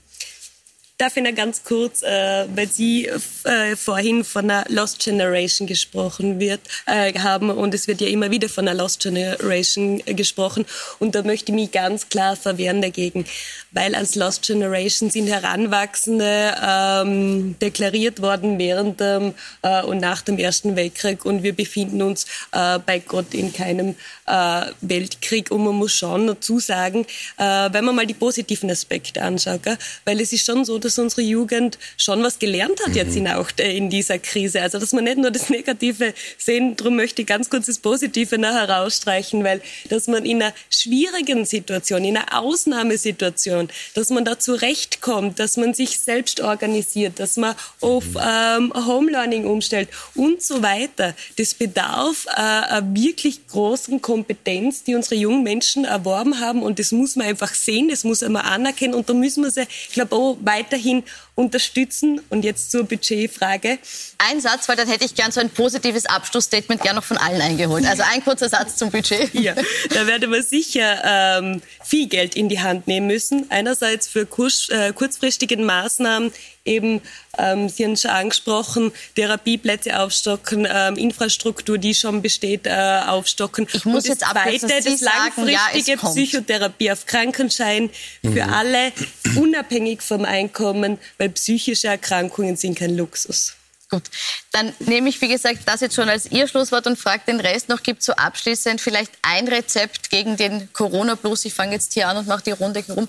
[0.98, 3.08] Darf ich noch ganz kurz, äh, weil Sie
[3.44, 8.32] äh, vorhin von einer Lost Generation gesprochen wird, äh, haben und es wird ja immer
[8.32, 10.66] wieder von einer Lost Generation gesprochen
[11.00, 13.26] und da möchte ich mich ganz klar verwehren dagegen,
[13.72, 19.34] weil als Lost Generation sind Heranwachsende ähm, deklariert worden während dem
[19.64, 23.96] äh, und nach dem Ersten Weltkrieg und wir befinden uns äh, bei Gott in keinem
[24.26, 27.06] äh, Weltkrieg und man muss schon dazu sagen,
[27.38, 29.78] äh, wenn man mal die positiven Aspekte anschaut, gell?
[30.04, 32.96] weil es ist schon so, dass unsere Jugend schon was gelernt hat mhm.
[32.96, 34.62] jetzt in, auch äh, in dieser Krise.
[34.62, 38.38] Also dass man nicht nur das Negative sehen, darum möchte ich ganz kurz das Positive
[38.38, 44.40] noch herausstreichen, weil dass man in einer schwierigen Situation, in einer Ausnahmesituation, dass man da
[44.40, 50.62] zurechtkommt, dass man sich selbst organisiert, dass man auf ähm, Home Learning umstellt und so
[50.64, 51.16] weiter.
[51.38, 56.64] Das bedarf äh, wirklich großen Kompetenz, die unsere jungen Menschen erworben haben.
[56.64, 58.94] Und das muss man einfach sehen, das muss man anerkennen.
[58.94, 61.04] Und da müssen wir sie, ich glaube, auch weiter weiterhin
[61.36, 62.22] unterstützen.
[62.30, 63.78] Und jetzt zur Budgetfrage.
[64.18, 67.42] Ein Satz, weil dann hätte ich gern so ein positives Abschlussstatement gern noch von allen
[67.42, 67.86] eingeholt.
[67.86, 69.34] Also ein kurzer Satz zum Budget.
[69.46, 69.54] Ja,
[69.90, 73.46] da werden wir sicher ähm, viel Geld in die Hand nehmen müssen.
[73.50, 76.32] Einerseits für kurz, äh, kurzfristige Maßnahmen,
[76.66, 77.02] eben,
[77.38, 83.68] ähm, Sie haben schon angesprochen, Therapieplätze aufstocken, ähm, Infrastruktur, die schon besteht, äh, aufstocken.
[83.72, 87.90] Ich muss Und das jetzt Zweite, das langfristige ja, Psychotherapie auf Krankenschein
[88.22, 88.54] für mhm.
[88.54, 88.92] alle,
[89.36, 93.54] unabhängig vom Einkommen, weil psychische Erkrankungen sind kein Luxus.
[93.90, 94.04] Gut,
[94.52, 97.70] dann nehme ich, wie gesagt, das jetzt schon als Ihr Schlusswort und frage den Rest
[97.70, 97.84] noch.
[97.84, 101.46] Gibt es so abschließend vielleicht ein Rezept gegen den Corona-Plus?
[101.46, 103.08] Ich fange jetzt hier an und mache die Runde herum,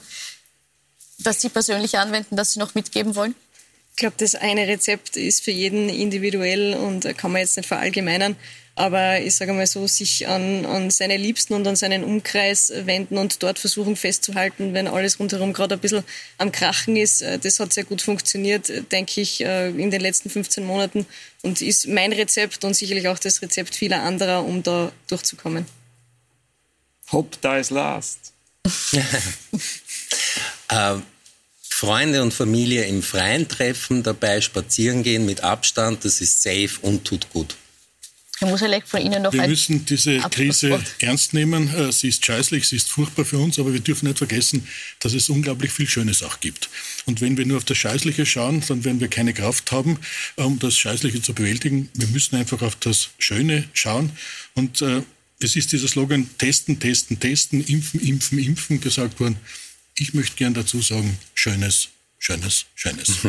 [1.19, 3.35] das Sie persönlich anwenden, das Sie noch mitgeben wollen?
[3.91, 8.37] Ich glaube, das eine Rezept ist für jeden individuell und kann man jetzt nicht verallgemeinern.
[8.79, 13.17] Aber ich sage mal so, sich an, an seine Liebsten und an seinen Umkreis wenden
[13.17, 16.05] und dort versuchen festzuhalten, wenn alles rundherum gerade ein bisschen
[16.37, 17.23] am Krachen ist.
[17.23, 21.07] Äh, das hat sehr gut funktioniert, denke ich, äh, in den letzten 15 Monaten
[21.43, 25.65] und ist mein Rezept und sicherlich auch das Rezept vieler anderer, um da durchzukommen.
[27.11, 28.35] Hope dies last.
[30.71, 31.03] ähm,
[31.63, 37.07] Freunde und Familie im Freien treffen, dabei spazieren gehen mit Abstand, das ist safe und
[37.07, 37.57] tut gut.
[38.39, 41.75] Herr Musalek, von Ihnen noch Wir müssen diese Krise ernst nehmen.
[41.75, 44.69] Äh, sie ist scheißlich, sie ist furchtbar für uns, aber wir dürfen nicht vergessen,
[45.01, 46.69] dass es unglaublich viel Schönes auch gibt.
[47.07, 49.99] Und wenn wir nur auf das Scheißliche schauen, dann werden wir keine Kraft haben,
[50.37, 51.89] um das Scheißliche zu bewältigen.
[51.95, 54.11] Wir müssen einfach auf das Schöne schauen.
[54.53, 55.01] Und äh,
[55.41, 59.37] es ist dieser Slogan testen, testen, testen, impfen, impfen, impfen gesagt worden.
[59.97, 63.19] Ich möchte gern dazu sagen, Schönes, Schönes, Schönes.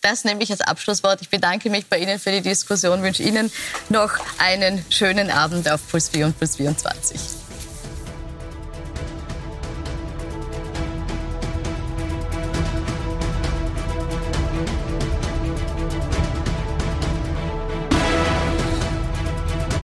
[0.00, 1.20] Das nehme ich als Abschlusswort.
[1.22, 3.50] Ich bedanke mich bei Ihnen für die Diskussion, wünsche Ihnen
[3.88, 7.20] noch einen schönen Abend auf Puls 4 und Puls 24.